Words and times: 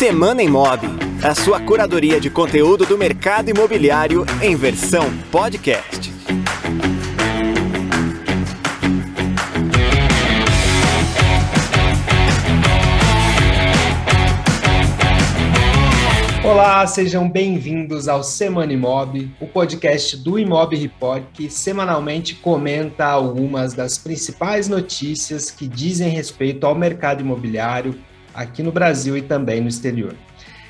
Semana 0.00 0.42
Imob, 0.42 0.80
a 1.22 1.34
sua 1.34 1.60
curadoria 1.60 2.18
de 2.18 2.30
conteúdo 2.30 2.86
do 2.86 2.96
mercado 2.96 3.50
imobiliário 3.50 4.24
em 4.40 4.56
versão 4.56 5.12
podcast. 5.30 6.10
Olá, 16.42 16.86
sejam 16.86 17.28
bem-vindos 17.30 18.08
ao 18.08 18.24
Semana 18.24 18.72
Imob, 18.72 19.30
o 19.38 19.46
podcast 19.46 20.16
do 20.16 20.38
Imob 20.38 20.74
Report 20.74 21.22
que 21.32 21.50
semanalmente 21.50 22.34
comenta 22.34 23.04
algumas 23.06 23.74
das 23.74 23.98
principais 23.98 24.68
notícias 24.68 25.50
que 25.50 25.68
dizem 25.68 26.08
respeito 26.08 26.66
ao 26.66 26.74
mercado 26.74 27.20
imobiliário 27.20 27.94
aqui 28.34 28.62
no 28.62 28.72
Brasil 28.72 29.16
e 29.16 29.22
também 29.22 29.60
no 29.60 29.68
exterior. 29.68 30.14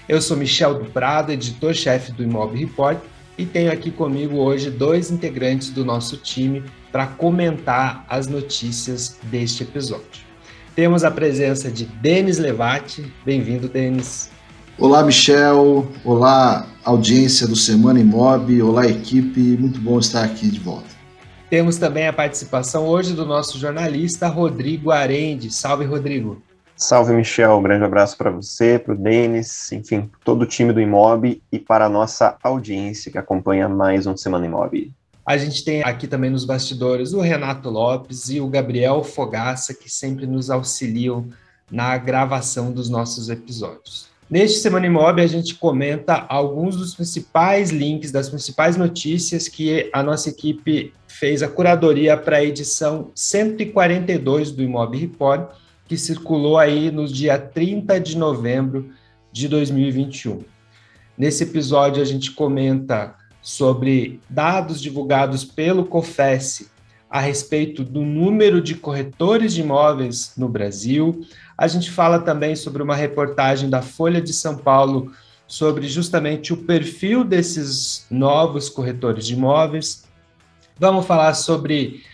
Eu 0.09 0.21
sou 0.21 0.37
Michel 0.37 0.75
do 0.75 0.87
Prado, 0.87 1.33
editor-chefe 1.33 2.13
do 2.13 2.23
Imob 2.23 2.59
Report, 2.59 2.99
e 3.39 3.47
tenho 3.47 3.73
aqui 3.73 3.91
comigo 3.91 4.37
hoje 4.37 4.71
dois 4.71 5.11
integrantes 5.11 5.71
do 5.71 5.85
nosso 5.85 6.17
time 6.17 6.63
para 6.93 7.07
comentar 7.07 8.05
as 8.09 8.27
notícias 8.27 9.19
deste 9.25 9.63
episódio. 9.63 10.29
Temos 10.75 11.05
a 11.05 11.11
presença 11.11 11.71
de 11.71 11.85
Denis 11.85 12.39
Levati. 12.39 13.13
Bem-vindo, 13.25 13.69
Denis. 13.69 14.31
Olá, 14.79 15.03
Michel. 15.03 15.87
Olá, 16.05 16.67
audiência 16.85 17.47
do 17.47 17.57
Semana 17.57 18.01
Imob. 18.01 18.63
Olá, 18.63 18.87
equipe. 18.87 19.41
Muito 19.41 19.79
bom 19.81 19.99
estar 19.99 20.25
aqui 20.25 20.49
de 20.49 20.59
volta. 20.59 20.89
Temos 21.49 21.77
também 21.77 22.07
a 22.07 22.13
participação 22.13 22.87
hoje 22.87 23.13
do 23.13 23.27
nosso 23.27 23.59
jornalista 23.59 24.29
Rodrigo 24.29 24.91
Arende. 24.91 25.51
Salve, 25.51 25.85
Rodrigo. 25.85 26.41
Salve, 26.81 27.13
Michel. 27.13 27.59
Um 27.59 27.63
grande 27.63 27.85
abraço 27.85 28.17
para 28.17 28.31
você, 28.31 28.79
para 28.79 28.95
o 28.95 28.97
Denis, 28.97 29.71
enfim, 29.71 30.11
todo 30.25 30.43
o 30.43 30.47
time 30.47 30.73
do 30.73 30.81
Imob 30.81 31.41
e 31.53 31.59
para 31.59 31.85
a 31.85 31.89
nossa 31.91 32.39
audiência 32.43 33.13
que 33.13 33.19
acompanha 33.19 33.69
mais 33.69 34.07
um 34.07 34.17
Semana 34.17 34.47
Imob. 34.47 34.91
A 35.25 35.37
gente 35.37 35.63
tem 35.63 35.83
aqui 35.85 36.09
também 36.09 36.31
nos 36.31 36.47
bastidores 36.47 37.13
o 37.13 37.21
Renato 37.21 37.69
Lopes 37.69 38.31
e 38.31 38.41
o 38.41 38.49
Gabriel 38.49 39.05
Fogaça, 39.05 39.75
que 39.75 39.91
sempre 39.91 40.27
nos 40.27 40.49
auxiliam 40.49 41.29
na 41.71 41.99
gravação 41.99 42.73
dos 42.73 42.89
nossos 42.89 43.29
episódios. 43.29 44.09
Neste 44.31 44.61
Semana 44.61 44.87
Imob, 44.87 45.21
a 45.21 45.27
gente 45.27 45.57
comenta 45.57 46.25
alguns 46.31 46.77
dos 46.77 46.95
principais 46.95 47.69
links, 47.69 48.11
das 48.11 48.31
principais 48.31 48.79
notícias 48.79 49.49
que 49.49 49.91
a 49.93 50.03
nossa 50.03 50.31
equipe 50.31 50.95
fez 51.07 51.43
a 51.43 51.49
curadoria 51.49 52.17
para 52.17 52.39
a 52.39 52.45
edição 52.45 53.11
142 53.15 54.51
do 54.51 54.63
Imob 54.63 54.97
Report, 54.97 55.51
que 55.91 55.97
circulou 55.97 56.57
aí 56.57 56.89
no 56.89 57.05
dia 57.05 57.37
30 57.37 57.99
de 57.99 58.17
novembro 58.17 58.93
de 59.33 59.49
2021. 59.49 60.39
Nesse 61.19 61.43
episódio, 61.43 62.01
a 62.01 62.05
gente 62.05 62.31
comenta 62.31 63.17
sobre 63.43 64.21
dados 64.31 64.81
divulgados 64.81 65.45
pelo 65.45 65.85
COFES 65.85 66.71
a 67.11 67.19
respeito 67.19 67.83
do 67.83 68.03
número 68.03 68.61
de 68.61 68.77
corretores 68.77 69.53
de 69.53 69.63
imóveis 69.63 70.35
no 70.37 70.49
Brasil. 70.49 71.27
A 71.59 71.67
gente 71.67 71.91
fala 71.91 72.21
também 72.21 72.55
sobre 72.55 72.85
uma 72.85 72.95
reportagem 72.95 73.69
da 73.69 73.83
Folha 73.83 74.21
de 74.21 74.33
São 74.33 74.57
Paulo 74.57 75.11
sobre 75.45 75.89
justamente 75.89 76.53
o 76.53 76.59
perfil 76.59 77.25
desses 77.25 78.07
novos 78.09 78.69
corretores 78.69 79.27
de 79.27 79.35
imóveis. 79.35 80.05
Vamos 80.79 81.05
falar 81.05 81.35
sobre 81.35 82.05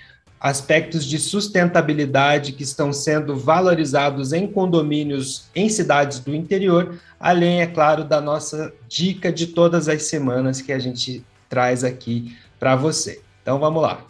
aspectos 0.46 1.04
de 1.04 1.18
sustentabilidade 1.18 2.52
que 2.52 2.62
estão 2.62 2.92
sendo 2.92 3.36
valorizados 3.36 4.32
em 4.32 4.46
condomínios 4.46 5.46
em 5.56 5.68
cidades 5.68 6.20
do 6.20 6.32
interior, 6.32 7.00
além, 7.18 7.62
é 7.62 7.66
claro, 7.66 8.04
da 8.04 8.20
nossa 8.20 8.72
dica 8.86 9.32
de 9.32 9.48
todas 9.48 9.88
as 9.88 10.04
semanas 10.04 10.62
que 10.62 10.72
a 10.72 10.78
gente 10.78 11.24
traz 11.48 11.82
aqui 11.82 12.36
para 12.60 12.76
você. 12.76 13.20
Então 13.42 13.58
vamos 13.58 13.82
lá. 13.82 14.04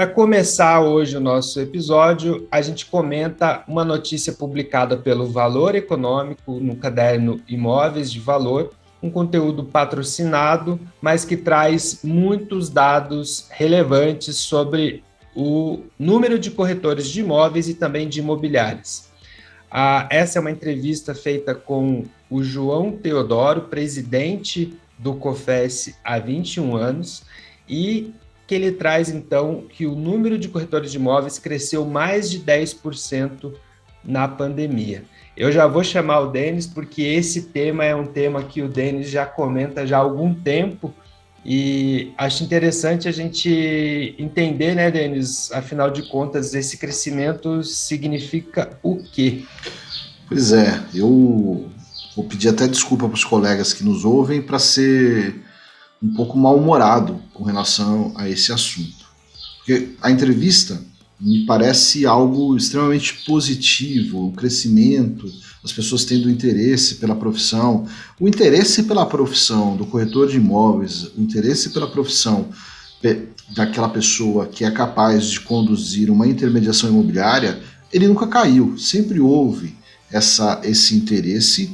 Para 0.00 0.06
começar 0.06 0.80
hoje 0.80 1.14
o 1.14 1.20
nosso 1.20 1.60
episódio, 1.60 2.48
a 2.50 2.62
gente 2.62 2.86
comenta 2.86 3.62
uma 3.68 3.84
notícia 3.84 4.32
publicada 4.32 4.96
pelo 4.96 5.26
Valor 5.26 5.74
Econômico 5.74 6.58
no 6.58 6.74
caderno 6.74 7.38
Imóveis 7.46 8.10
de 8.10 8.18
Valor, 8.18 8.70
um 9.02 9.10
conteúdo 9.10 9.62
patrocinado, 9.62 10.80
mas 11.02 11.26
que 11.26 11.36
traz 11.36 12.00
muitos 12.02 12.70
dados 12.70 13.46
relevantes 13.50 14.36
sobre 14.36 15.04
o 15.36 15.82
número 15.98 16.38
de 16.38 16.50
corretores 16.50 17.06
de 17.06 17.20
imóveis 17.20 17.68
e 17.68 17.74
também 17.74 18.08
de 18.08 18.20
imobiliários. 18.20 19.10
Ah, 19.70 20.08
essa 20.10 20.38
é 20.38 20.40
uma 20.40 20.50
entrevista 20.50 21.14
feita 21.14 21.54
com 21.54 22.06
o 22.30 22.42
João 22.42 22.90
Teodoro, 22.90 23.64
presidente 23.64 24.72
do 24.98 25.12
COFES 25.12 25.94
há 26.02 26.18
21 26.18 26.74
anos, 26.74 27.22
e 27.68 28.14
que 28.50 28.54
ele 28.56 28.72
traz 28.72 29.08
então 29.08 29.62
que 29.70 29.86
o 29.86 29.94
número 29.94 30.36
de 30.36 30.48
corretores 30.48 30.90
de 30.90 30.96
imóveis 30.96 31.38
cresceu 31.38 31.86
mais 31.86 32.28
de 32.28 32.40
10% 32.40 33.52
na 34.04 34.26
pandemia. 34.26 35.04
Eu 35.36 35.52
já 35.52 35.68
vou 35.68 35.84
chamar 35.84 36.18
o 36.18 36.32
Denis 36.32 36.66
porque 36.66 37.00
esse 37.00 37.42
tema 37.42 37.84
é 37.84 37.94
um 37.94 38.06
tema 38.06 38.42
que 38.42 38.60
o 38.60 38.68
Denis 38.68 39.08
já 39.08 39.24
comenta 39.24 39.86
já 39.86 39.98
há 39.98 40.00
algum 40.00 40.34
tempo 40.34 40.92
e 41.46 42.10
acho 42.18 42.42
interessante 42.42 43.06
a 43.06 43.12
gente 43.12 44.16
entender, 44.18 44.74
né, 44.74 44.90
Denis? 44.90 45.52
Afinal 45.52 45.88
de 45.88 46.02
contas, 46.08 46.52
esse 46.52 46.76
crescimento 46.76 47.62
significa 47.62 48.76
o 48.82 48.96
quê? 48.96 49.44
Pois 50.26 50.50
é, 50.50 50.82
eu 50.92 51.70
vou 52.16 52.24
pedir 52.24 52.48
até 52.48 52.66
desculpa 52.66 53.06
para 53.06 53.14
os 53.14 53.24
colegas 53.24 53.72
que 53.72 53.84
nos 53.84 54.04
ouvem 54.04 54.42
para 54.42 54.58
ser 54.58 55.40
um 56.02 56.12
pouco 56.14 56.38
mal-humorado 56.38 57.20
com 57.34 57.44
relação 57.44 58.12
a 58.16 58.28
esse 58.28 58.52
assunto. 58.52 59.06
Porque 59.58 59.90
a 60.00 60.10
entrevista 60.10 60.80
me 61.20 61.44
parece 61.44 62.06
algo 62.06 62.56
extremamente 62.56 63.24
positivo, 63.26 64.28
o 64.28 64.32
crescimento, 64.32 65.30
as 65.62 65.72
pessoas 65.72 66.04
tendo 66.04 66.30
interesse 66.30 66.94
pela 66.94 67.14
profissão, 67.14 67.86
o 68.18 68.26
interesse 68.26 68.84
pela 68.84 69.04
profissão 69.04 69.76
do 69.76 69.84
corretor 69.84 70.28
de 70.28 70.38
imóveis, 70.38 71.04
o 71.16 71.20
interesse 71.20 71.70
pela 71.70 71.86
profissão 71.86 72.48
daquela 73.54 73.88
pessoa 73.88 74.46
que 74.46 74.64
é 74.64 74.70
capaz 74.70 75.26
de 75.26 75.40
conduzir 75.40 76.10
uma 76.10 76.26
intermediação 76.26 76.88
imobiliária, 76.88 77.60
ele 77.92 78.08
nunca 78.08 78.26
caiu, 78.26 78.78
sempre 78.78 79.20
houve 79.20 79.74
essa, 80.10 80.60
esse 80.64 80.94
interesse 80.94 81.70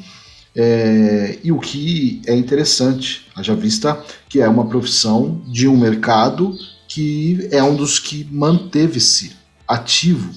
é, 0.59 1.39
e 1.44 1.53
o 1.53 1.61
que 1.61 2.22
é 2.27 2.34
interessante, 2.34 3.27
haja 3.37 3.55
vista 3.55 4.03
que 4.27 4.41
é 4.41 4.49
uma 4.49 4.67
profissão 4.67 5.43
de 5.47 5.69
um 5.69 5.77
mercado 5.77 6.56
que 6.89 7.47
é 7.53 7.62
um 7.62 7.77
dos 7.77 7.99
que 7.99 8.27
manteve-se 8.31 9.37
ativo 9.69 10.31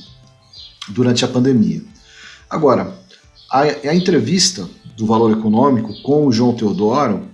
durante 0.89 1.23
a 1.23 1.27
pandemia. 1.27 1.81
Agora, 2.49 2.93
a, 3.49 3.61
a, 3.61 3.95
entrevista 3.95 4.67
do 4.97 5.05
Valor 5.05 5.31
Econômico 5.31 5.93
com 6.01 6.27
o 6.27 6.31
João 6.33 6.53
Teodoro, 6.53 7.27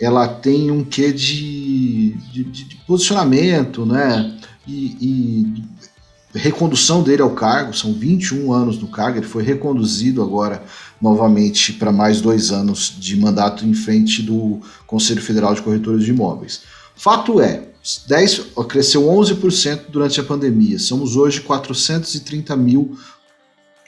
ela 0.00 0.26
tem 0.26 0.70
um 0.70 0.82
quê 0.82 1.12
de, 1.12 2.10
de, 2.32 2.42
de 2.42 2.76
posicionamento, 2.86 3.86
né? 3.86 4.36
E, 4.66 4.96
e, 5.00 5.64
recondução 6.36 7.02
dele 7.02 7.22
ao 7.22 7.30
cargo, 7.30 7.72
são 7.72 7.92
21 7.92 8.52
anos 8.52 8.78
no 8.78 8.88
cargo, 8.88 9.18
ele 9.18 9.26
foi 9.26 9.42
reconduzido 9.42 10.22
agora 10.22 10.62
novamente 11.00 11.72
para 11.72 11.92
mais 11.92 12.20
dois 12.20 12.50
anos 12.50 12.94
de 12.98 13.16
mandato 13.16 13.64
em 13.66 13.74
frente 13.74 14.22
do 14.22 14.60
Conselho 14.86 15.22
Federal 15.22 15.54
de 15.54 15.62
Corretores 15.62 16.04
de 16.04 16.10
Imóveis. 16.10 16.62
Fato 16.94 17.40
é, 17.40 17.68
10, 18.08 18.52
cresceu 18.68 19.02
11% 19.02 19.82
durante 19.90 20.20
a 20.20 20.24
pandemia, 20.24 20.78
somos 20.78 21.14
hoje 21.14 21.40
430 21.40 22.56
mil 22.56 22.98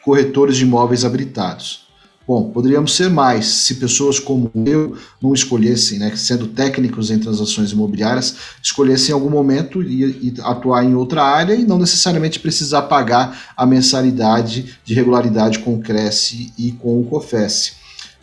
corretores 0.04 0.56
de 0.56 0.62
imóveis 0.62 1.04
habilitados. 1.04 1.87
Bom, 2.28 2.50
poderíamos 2.50 2.94
ser 2.94 3.08
mais 3.08 3.46
se 3.46 3.76
pessoas 3.76 4.20
como 4.20 4.52
eu 4.66 4.98
não 5.18 5.32
escolhessem, 5.32 5.98
né, 5.98 6.14
sendo 6.14 6.46
técnicos 6.48 7.10
em 7.10 7.18
transações 7.18 7.72
imobiliárias, 7.72 8.36
escolhessem 8.62 9.12
em 9.12 9.14
algum 9.14 9.30
momento 9.30 9.82
e, 9.82 10.04
e 10.04 10.34
atuar 10.42 10.84
em 10.84 10.94
outra 10.94 11.22
área 11.22 11.54
e 11.54 11.64
não 11.64 11.78
necessariamente 11.78 12.38
precisar 12.38 12.82
pagar 12.82 13.54
a 13.56 13.64
mensalidade 13.64 14.78
de 14.84 14.92
regularidade 14.92 15.60
com 15.60 15.76
o 15.76 15.80
Cresce 15.80 16.52
e 16.58 16.72
com 16.72 17.00
o 17.00 17.04
COFES. 17.06 17.76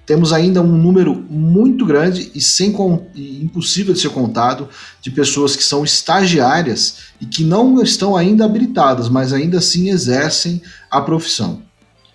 Temos 0.06 0.32
ainda 0.32 0.62
um 0.62 0.78
número 0.78 1.16
muito 1.28 1.84
grande 1.84 2.30
e, 2.36 2.40
sem, 2.40 2.76
e 3.16 3.44
impossível 3.44 3.92
de 3.92 4.00
ser 4.00 4.10
contado 4.10 4.70
de 5.02 5.10
pessoas 5.10 5.56
que 5.56 5.64
são 5.64 5.84
estagiárias 5.84 6.98
e 7.20 7.26
que 7.26 7.44
não 7.44 7.82
estão 7.82 8.16
ainda 8.16 8.46
habilitadas, 8.46 9.10
mas 9.10 9.34
ainda 9.34 9.58
assim 9.58 9.90
exercem 9.90 10.62
a 10.92 11.02
profissão. 11.02 11.64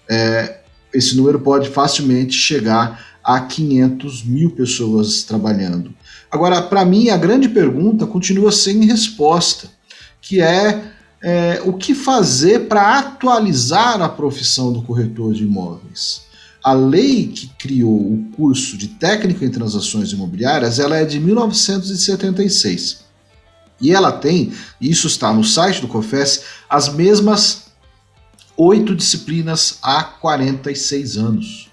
É, 0.08 0.59
esse 0.92 1.16
número 1.16 1.40
pode 1.40 1.68
facilmente 1.68 2.32
chegar 2.32 3.20
a 3.22 3.40
500 3.40 4.24
mil 4.24 4.50
pessoas 4.50 5.22
trabalhando. 5.22 5.94
Agora, 6.30 6.62
para 6.62 6.84
mim, 6.84 7.08
a 7.10 7.16
grande 7.16 7.48
pergunta 7.48 8.06
continua 8.06 8.52
sem 8.52 8.84
resposta, 8.84 9.68
que 10.20 10.40
é, 10.40 10.84
é 11.22 11.62
o 11.64 11.72
que 11.72 11.94
fazer 11.94 12.68
para 12.68 12.98
atualizar 12.98 14.00
a 14.00 14.08
profissão 14.08 14.72
do 14.72 14.82
corretor 14.82 15.34
de 15.34 15.44
imóveis. 15.44 16.22
A 16.62 16.72
lei 16.72 17.28
que 17.28 17.48
criou 17.58 17.96
o 17.96 18.24
curso 18.36 18.76
de 18.76 18.88
técnico 18.88 19.44
em 19.44 19.50
transações 19.50 20.12
imobiliárias, 20.12 20.78
ela 20.78 20.96
é 20.96 21.04
de 21.04 21.18
1976. 21.18 23.00
E 23.80 23.92
ela 23.92 24.12
tem, 24.12 24.52
isso 24.80 25.06
está 25.06 25.32
no 25.32 25.42
site 25.42 25.80
do 25.80 25.88
COFES, 25.88 26.42
as 26.68 26.92
mesmas 26.92 27.69
oito 28.60 28.94
disciplinas 28.94 29.78
há 29.82 30.04
46 30.04 31.16
anos. 31.16 31.70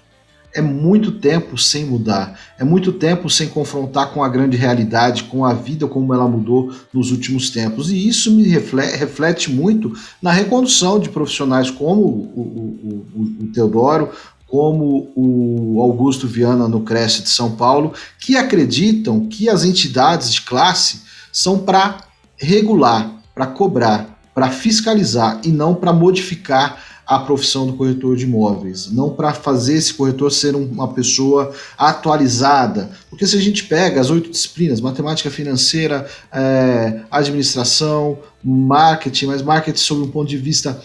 É 0.54 0.62
muito 0.62 1.12
tempo 1.12 1.58
sem 1.58 1.84
mudar, 1.84 2.40
é 2.58 2.64
muito 2.64 2.90
tempo 2.90 3.28
sem 3.28 3.46
confrontar 3.48 4.10
com 4.12 4.24
a 4.24 4.28
grande 4.28 4.56
realidade, 4.56 5.24
com 5.24 5.44
a 5.44 5.52
vida 5.52 5.86
como 5.86 6.14
ela 6.14 6.26
mudou 6.26 6.72
nos 6.90 7.10
últimos 7.10 7.50
tempos. 7.50 7.90
E 7.90 8.08
isso 8.08 8.32
me 8.32 8.44
reflete, 8.44 8.96
reflete 8.96 9.52
muito 9.52 9.92
na 10.22 10.32
recondução 10.32 10.98
de 10.98 11.10
profissionais 11.10 11.70
como 11.70 12.00
o, 12.00 12.06
o, 12.34 13.06
o, 13.14 13.44
o 13.44 13.52
Teodoro, 13.52 14.10
como 14.46 15.12
o 15.14 15.82
Augusto 15.82 16.26
Viana 16.26 16.66
no 16.66 16.80
Cresce 16.80 17.22
de 17.22 17.28
São 17.28 17.54
Paulo, 17.54 17.92
que 18.18 18.34
acreditam 18.34 19.26
que 19.26 19.50
as 19.50 19.62
entidades 19.62 20.32
de 20.32 20.40
classe 20.40 21.02
são 21.30 21.58
para 21.58 21.98
regular, 22.38 23.22
para 23.34 23.46
cobrar, 23.46 24.17
para 24.38 24.52
fiscalizar 24.52 25.40
e 25.42 25.48
não 25.48 25.74
para 25.74 25.92
modificar 25.92 26.80
a 27.04 27.18
profissão 27.18 27.66
do 27.66 27.72
corretor 27.72 28.16
de 28.16 28.22
imóveis, 28.22 28.88
não 28.88 29.10
para 29.10 29.32
fazer 29.32 29.74
esse 29.74 29.92
corretor 29.92 30.30
ser 30.30 30.54
uma 30.54 30.86
pessoa 30.94 31.52
atualizada. 31.76 32.88
Porque 33.10 33.26
se 33.26 33.36
a 33.36 33.40
gente 33.40 33.64
pega 33.64 34.00
as 34.00 34.10
oito 34.10 34.30
disciplinas, 34.30 34.80
matemática 34.80 35.28
financeira, 35.28 36.08
é, 36.30 37.00
administração, 37.10 38.20
marketing, 38.44 39.26
mas 39.26 39.42
marketing 39.42 39.80
sob 39.80 40.02
um 40.02 40.08
ponto 40.08 40.28
de 40.28 40.36
vista 40.36 40.80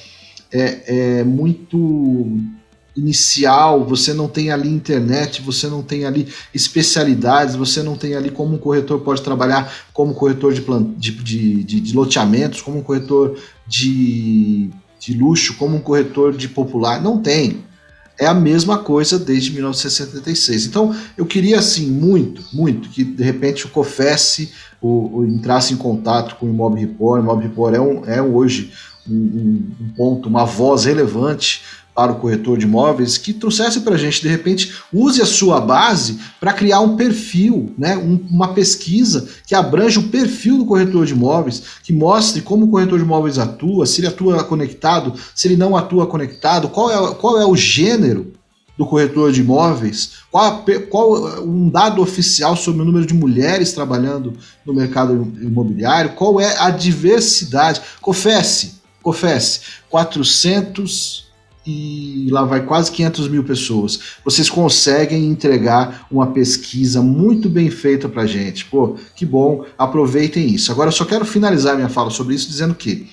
é, 0.51 1.19
é 1.19 1.23
muito 1.23 2.25
inicial, 2.95 3.83
você 3.85 4.13
não 4.13 4.27
tem 4.27 4.51
ali 4.51 4.69
internet, 4.69 5.41
você 5.41 5.67
não 5.67 5.81
tem 5.81 6.05
ali 6.05 6.27
especialidades, 6.53 7.55
você 7.55 7.81
não 7.81 7.95
tem 7.95 8.15
ali 8.15 8.29
como 8.29 8.55
um 8.55 8.57
corretor 8.57 8.99
pode 8.99 9.21
trabalhar 9.21 9.73
como 9.91 10.13
corretor 10.13 10.53
de, 10.53 10.61
de, 10.61 11.11
de, 11.11 11.63
de, 11.63 11.79
de 11.79 11.95
loteamentos, 11.95 12.61
como 12.61 12.79
um 12.79 12.83
corretor 12.83 13.37
de, 13.67 14.69
de 14.99 15.13
luxo, 15.17 15.55
como 15.55 15.77
um 15.77 15.81
corretor 15.81 16.33
de 16.33 16.47
popular. 16.47 17.01
Não 17.01 17.17
tem. 17.17 17.63
É 18.19 18.27
a 18.27 18.33
mesma 18.33 18.77
coisa 18.77 19.17
desde 19.17 19.51
1976. 19.51 20.67
Então, 20.67 20.95
eu 21.17 21.25
queria, 21.25 21.57
assim, 21.57 21.87
muito, 21.87 22.43
muito, 22.53 22.89
que 22.89 23.03
de 23.03 23.23
repente 23.23 23.65
o 23.65 23.69
COFES 23.69 24.51
o, 24.79 25.17
o 25.17 25.25
entrasse 25.25 25.73
em 25.73 25.77
contato 25.77 26.35
com 26.35 26.45
o 26.45 26.49
Imob 26.49 26.79
Report. 26.79 27.19
O 27.19 27.23
Imob 27.23 27.41
Report 27.41 27.73
é, 27.73 27.81
um, 27.81 28.05
é 28.05 28.21
hoje 28.21 28.71
um, 29.09 29.63
um 29.81 29.89
ponto, 29.95 30.29
uma 30.29 30.45
voz 30.45 30.85
relevante 30.85 31.63
para 31.93 32.11
o 32.11 32.15
corretor 32.15 32.57
de 32.57 32.65
imóveis 32.65 33.17
que 33.17 33.33
trouxesse 33.33 33.81
para 33.81 33.95
a 33.95 33.97
gente, 33.97 34.21
de 34.21 34.27
repente, 34.27 34.73
use 34.91 35.21
a 35.21 35.25
sua 35.25 35.61
base 35.61 36.19
para 36.39 36.53
criar 36.53 36.79
um 36.79 36.95
perfil, 36.95 37.71
né, 37.77 37.95
um, 37.95 38.19
uma 38.29 38.53
pesquisa 38.53 39.27
que 39.45 39.53
abrange 39.53 39.99
o 39.99 40.09
perfil 40.09 40.57
do 40.57 40.65
corretor 40.65 41.05
de 41.05 41.13
imóveis, 41.13 41.61
que 41.83 41.93
mostre 41.93 42.41
como 42.41 42.65
o 42.65 42.69
corretor 42.69 42.97
de 42.97 43.05
imóveis 43.05 43.37
atua, 43.37 43.85
se 43.85 44.01
ele 44.01 44.07
atua 44.07 44.43
conectado, 44.43 45.13
se 45.35 45.47
ele 45.47 45.57
não 45.57 45.75
atua 45.75 46.07
conectado, 46.07 46.69
qual 46.69 46.91
é, 46.91 47.15
qual 47.15 47.39
é 47.39 47.45
o 47.45 47.55
gênero 47.55 48.33
do 48.77 48.85
corretor 48.85 49.31
de 49.31 49.41
imóveis, 49.41 50.13
qual, 50.31 50.65
qual 50.89 51.41
um 51.43 51.69
dado 51.69 52.01
oficial 52.01 52.55
sobre 52.55 52.81
o 52.81 52.85
número 52.85 53.05
de 53.05 53.13
mulheres 53.13 53.71
trabalhando 53.71 54.33
no 54.65 54.73
mercado 54.73 55.31
imobiliário, 55.39 56.13
qual 56.13 56.41
é 56.41 56.57
a 56.59 56.71
diversidade. 56.71 57.81
Confesse, 58.01 58.81
confesse, 59.01 59.61
400 59.89 61.31
e 61.65 62.27
lá 62.29 62.43
vai 62.43 62.65
quase 62.65 62.91
500 62.91 63.27
mil 63.29 63.43
pessoas. 63.43 63.99
Vocês 64.23 64.49
conseguem 64.49 65.25
entregar 65.25 66.05
uma 66.11 66.27
pesquisa 66.27 67.01
muito 67.01 67.49
bem 67.49 67.69
feita 67.69 68.09
para 68.09 68.25
gente. 68.25 68.65
Pô, 68.65 68.95
que 69.15 69.25
bom, 69.25 69.65
aproveitem 69.77 70.47
isso. 70.47 70.71
Agora 70.71 70.89
eu 70.89 70.93
só 70.93 71.05
quero 71.05 71.25
finalizar 71.25 71.75
minha 71.75 71.89
fala 71.89 72.09
sobre 72.09 72.35
isso 72.35 72.49
dizendo 72.49 72.75
que 72.75 73.07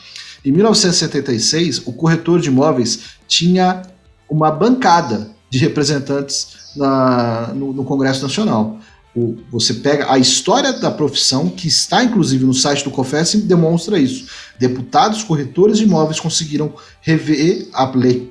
em 0.44 0.50
1976 0.52 1.86
o 1.86 1.92
corretor 1.92 2.40
de 2.40 2.48
imóveis 2.48 3.00
tinha 3.28 3.82
uma 4.28 4.50
bancada 4.50 5.30
de 5.48 5.58
representantes 5.58 6.48
na, 6.76 7.52
no, 7.54 7.72
no 7.72 7.84
Congresso 7.84 8.22
Nacional. 8.22 8.78
O, 9.14 9.36
você 9.50 9.74
pega 9.74 10.10
a 10.10 10.18
história 10.18 10.72
da 10.72 10.90
profissão, 10.90 11.48
que 11.48 11.66
está 11.66 12.02
inclusive 12.04 12.44
no 12.44 12.54
site 12.54 12.84
do 12.84 12.92
COFES, 12.92 13.34
e 13.34 13.38
demonstra 13.38 13.98
isso. 13.98 14.26
Deputados 14.58 15.24
corretores 15.24 15.78
de 15.78 15.84
imóveis 15.84 16.20
conseguiram 16.20 16.72
rever 17.00 17.68
a 17.72 17.90
lei 17.90 18.30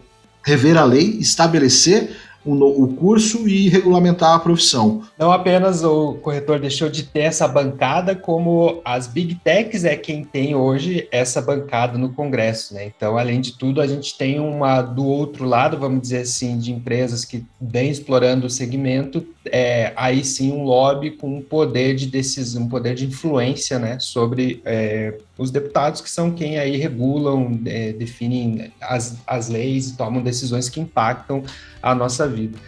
rever 0.50 0.78
a 0.78 0.84
lei, 0.84 1.18
estabelecer 1.20 2.10
o, 2.46 2.88
curso 2.96 3.48
e 3.48 3.70
regulamentar 3.70 4.34
a 4.34 4.40
profissão. 4.40 5.04
Não 5.18 5.32
apenas 5.32 5.84
o 5.84 6.14
corretor 6.16 6.60
deixou 6.60 6.90
de 6.90 7.04
ter 7.04 7.22
essa 7.22 7.48
bancada, 7.48 8.16
como 8.16 8.82
as 8.84 9.08
big 9.08 9.36
techs 9.36 9.84
é 9.84 9.96
quem 9.96 10.24
tem 10.24 10.56
hoje 10.56 11.08
essa 11.12 11.42
bancada 11.42 11.98
no 11.98 12.14
Congresso, 12.14 12.74
né? 12.74 12.86
Então, 12.86 13.18
além 13.18 13.42
de 13.42 13.58
tudo, 13.58 13.82
a 13.82 13.88
gente 13.88 14.18
tem 14.18 14.40
uma 14.40 14.82
do 14.82 15.06
outro 15.06 15.46
lado, 15.46 15.78
vamos 15.78 16.02
dizer 16.02 16.22
assim, 16.22 16.58
de 16.58 16.72
empresas 16.72 17.26
que 17.26 17.46
vem 17.60 17.92
explorando 17.92 18.48
o 18.48 18.50
segmento, 18.50 19.26
é, 19.46 19.92
aí 19.96 20.24
sim 20.24 20.52
um 20.52 20.64
lobby 20.64 21.12
com 21.12 21.38
um 21.38 21.42
poder 21.42 21.96
de 21.96 22.08
decisão, 22.08 22.64
um 22.64 22.70
poder 22.70 22.96
de 22.96 23.06
influência, 23.06 23.78
né, 23.78 24.00
sobre 24.00 24.62
é, 24.66 25.18
os 25.40 25.50
deputados 25.50 26.02
que 26.02 26.10
são 26.10 26.32
quem 26.32 26.60
aí 26.60 26.76
regulam, 26.76 27.62
é, 27.66 27.94
definem 27.94 28.74
as, 28.82 29.16
as 29.26 29.48
leis 29.48 29.88
e 29.88 29.98
tomam 29.98 30.22
decisões 30.22 30.68
que 30.68 30.82
impactam 30.82 31.42
a 31.82 31.96
nossa 31.96 32.28
vida. 32.28 32.60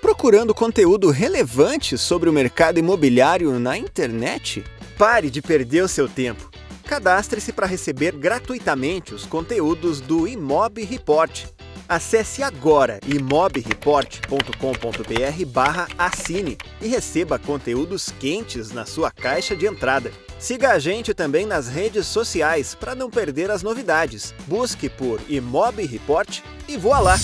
Procurando 0.00 0.54
conteúdo 0.54 1.10
relevante 1.10 1.98
sobre 1.98 2.30
o 2.30 2.32
mercado 2.32 2.78
imobiliário 2.78 3.58
na 3.58 3.76
internet? 3.76 4.64
Pare 4.96 5.28
de 5.28 5.42
perder 5.42 5.82
o 5.82 5.88
seu 5.88 6.08
tempo. 6.08 6.48
Cadastre-se 6.84 7.52
para 7.52 7.66
receber 7.66 8.16
gratuitamente 8.16 9.12
os 9.12 9.26
conteúdos 9.26 10.00
do 10.00 10.28
Imob 10.28 10.82
Report. 10.84 11.46
Acesse 11.90 12.40
agora 12.40 13.00
imobreport.com.br 13.04 15.44
barra 15.48 15.88
assine 15.98 16.56
e 16.80 16.86
receba 16.86 17.36
conteúdos 17.36 18.14
quentes 18.20 18.70
na 18.70 18.86
sua 18.86 19.10
caixa 19.10 19.56
de 19.56 19.66
entrada. 19.66 20.12
Siga 20.38 20.70
a 20.70 20.78
gente 20.78 21.12
também 21.12 21.44
nas 21.44 21.66
redes 21.66 22.06
sociais 22.06 22.76
para 22.76 22.94
não 22.94 23.10
perder 23.10 23.50
as 23.50 23.64
novidades. 23.64 24.32
Busque 24.46 24.88
por 24.88 25.20
Imob 25.28 25.84
Report 25.84 26.38
e 26.68 26.76
voa 26.76 27.00
lá! 27.00 27.16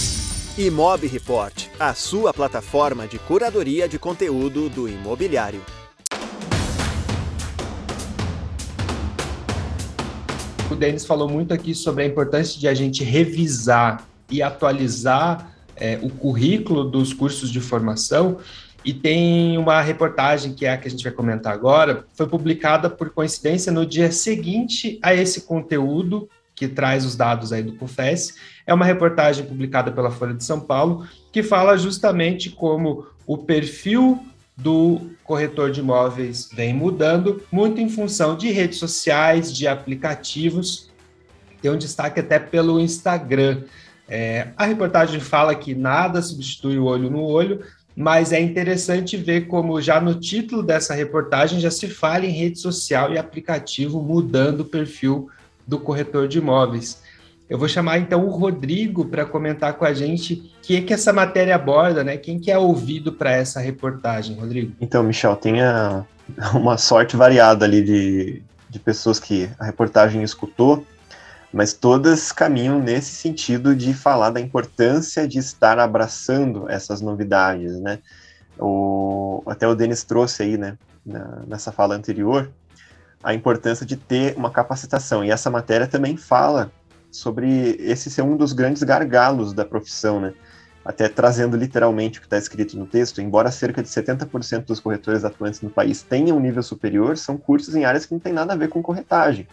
Imob 0.58 1.06
Report, 1.06 1.68
a 1.78 1.94
sua 1.94 2.34
plataforma 2.34 3.06
de 3.06 3.20
curadoria 3.20 3.88
de 3.88 4.00
conteúdo 4.00 4.68
do 4.68 4.88
imobiliário. 4.88 5.64
O 10.68 10.74
Denis 10.74 11.06
falou 11.06 11.28
muito 11.28 11.54
aqui 11.54 11.72
sobre 11.72 12.02
a 12.02 12.06
importância 12.08 12.58
de 12.58 12.66
a 12.66 12.74
gente 12.74 13.04
revisar 13.04 14.04
e 14.30 14.42
atualizar 14.42 15.52
é, 15.76 15.98
o 16.02 16.10
currículo 16.10 16.84
dos 16.84 17.12
cursos 17.12 17.50
de 17.50 17.60
formação. 17.60 18.38
E 18.84 18.94
tem 18.94 19.58
uma 19.58 19.80
reportagem 19.80 20.54
que 20.54 20.64
é 20.64 20.72
a 20.72 20.76
que 20.76 20.86
a 20.86 20.90
gente 20.90 21.02
vai 21.02 21.12
comentar 21.12 21.52
agora, 21.52 22.04
foi 22.14 22.26
publicada 22.26 22.88
por 22.88 23.10
coincidência 23.10 23.72
no 23.72 23.84
dia 23.84 24.12
seguinte 24.12 24.98
a 25.02 25.12
esse 25.12 25.42
conteúdo 25.42 26.28
que 26.54 26.68
traz 26.68 27.04
os 27.04 27.16
dados 27.16 27.52
aí 27.52 27.62
do 27.62 27.74
CUFES. 27.74 28.34
É 28.66 28.72
uma 28.72 28.84
reportagem 28.84 29.44
publicada 29.44 29.92
pela 29.92 30.10
Folha 30.10 30.34
de 30.34 30.44
São 30.44 30.60
Paulo 30.60 31.06
que 31.32 31.42
fala 31.42 31.76
justamente 31.76 32.48
como 32.48 33.06
o 33.26 33.36
perfil 33.36 34.24
do 34.56 35.10
corretor 35.22 35.70
de 35.70 35.80
imóveis 35.80 36.48
vem 36.50 36.72
mudando, 36.72 37.42
muito 37.52 37.80
em 37.80 37.90
função 37.90 38.36
de 38.36 38.50
redes 38.50 38.78
sociais, 38.78 39.54
de 39.54 39.66
aplicativos. 39.66 40.88
Tem 41.60 41.70
um 41.70 41.76
destaque 41.76 42.20
até 42.20 42.38
pelo 42.38 42.80
Instagram. 42.80 43.64
É, 44.08 44.48
a 44.56 44.64
reportagem 44.64 45.20
fala 45.20 45.54
que 45.54 45.74
nada 45.74 46.22
substitui 46.22 46.78
o 46.78 46.84
olho 46.84 47.10
no 47.10 47.22
olho, 47.22 47.60
mas 47.96 48.32
é 48.32 48.40
interessante 48.40 49.16
ver 49.16 49.46
como 49.46 49.80
já 49.80 50.00
no 50.00 50.14
título 50.14 50.62
dessa 50.62 50.94
reportagem 50.94 51.58
já 51.58 51.70
se 51.70 51.88
fala 51.88 52.26
em 52.26 52.30
rede 52.30 52.58
social 52.58 53.12
e 53.12 53.18
aplicativo 53.18 54.02
mudando 54.02 54.60
o 54.60 54.64
perfil 54.64 55.28
do 55.66 55.78
corretor 55.78 56.28
de 56.28 56.38
imóveis. 56.38 57.02
Eu 57.48 57.58
vou 57.58 57.68
chamar 57.68 57.98
então 57.98 58.26
o 58.26 58.30
Rodrigo 58.30 59.04
para 59.04 59.24
comentar 59.24 59.74
com 59.74 59.84
a 59.84 59.94
gente 59.94 60.34
o 60.34 60.60
que 60.62 60.76
é 60.76 60.80
que 60.80 60.92
essa 60.92 61.12
matéria 61.12 61.54
aborda, 61.54 62.02
né? 62.02 62.16
Quem 62.16 62.40
que 62.40 62.50
é 62.50 62.58
ouvido 62.58 63.12
para 63.12 63.30
essa 63.30 63.60
reportagem, 63.60 64.36
Rodrigo? 64.36 64.72
Então, 64.80 65.02
Michel, 65.02 65.36
tem 65.36 65.62
a, 65.62 66.04
uma 66.54 66.76
sorte 66.76 67.16
variada 67.16 67.64
ali 67.64 67.82
de, 67.82 68.42
de 68.68 68.78
pessoas 68.80 69.20
que 69.20 69.48
a 69.58 69.64
reportagem 69.64 70.22
escutou, 70.22 70.84
mas 71.52 71.72
todas 71.72 72.32
caminham 72.32 72.78
nesse 72.80 73.14
sentido 73.14 73.74
de 73.74 73.94
falar 73.94 74.30
da 74.30 74.40
importância 74.40 75.26
de 75.26 75.38
estar 75.38 75.78
abraçando 75.78 76.68
essas 76.68 77.00
novidades, 77.00 77.78
né? 77.80 78.00
O, 78.58 79.42
até 79.46 79.66
o 79.66 79.74
Denis 79.74 80.02
trouxe 80.02 80.42
aí, 80.42 80.56
né, 80.56 80.78
na, 81.04 81.42
nessa 81.46 81.70
fala 81.70 81.94
anterior, 81.94 82.50
a 83.22 83.34
importância 83.34 83.84
de 83.84 83.96
ter 83.96 84.36
uma 84.36 84.50
capacitação, 84.50 85.24
e 85.24 85.30
essa 85.30 85.50
matéria 85.50 85.86
também 85.86 86.16
fala 86.16 86.70
sobre 87.10 87.76
esse 87.80 88.10
ser 88.10 88.22
um 88.22 88.36
dos 88.36 88.52
grandes 88.52 88.82
gargalos 88.82 89.52
da 89.52 89.64
profissão, 89.64 90.20
né? 90.20 90.34
Até 90.84 91.08
trazendo 91.08 91.56
literalmente 91.56 92.18
o 92.18 92.20
que 92.20 92.26
está 92.26 92.38
escrito 92.38 92.78
no 92.78 92.86
texto, 92.86 93.20
embora 93.20 93.50
cerca 93.50 93.82
de 93.82 93.88
70% 93.88 94.66
dos 94.66 94.78
corretores 94.78 95.24
atuantes 95.24 95.60
no 95.60 95.70
país 95.70 96.02
tenham 96.02 96.36
um 96.36 96.40
nível 96.40 96.62
superior, 96.62 97.16
são 97.16 97.36
cursos 97.36 97.74
em 97.74 97.84
áreas 97.84 98.06
que 98.06 98.12
não 98.12 98.20
tem 98.20 98.32
nada 98.32 98.52
a 98.52 98.56
ver 98.56 98.68
com 98.68 98.80
corretagem. 98.82 99.48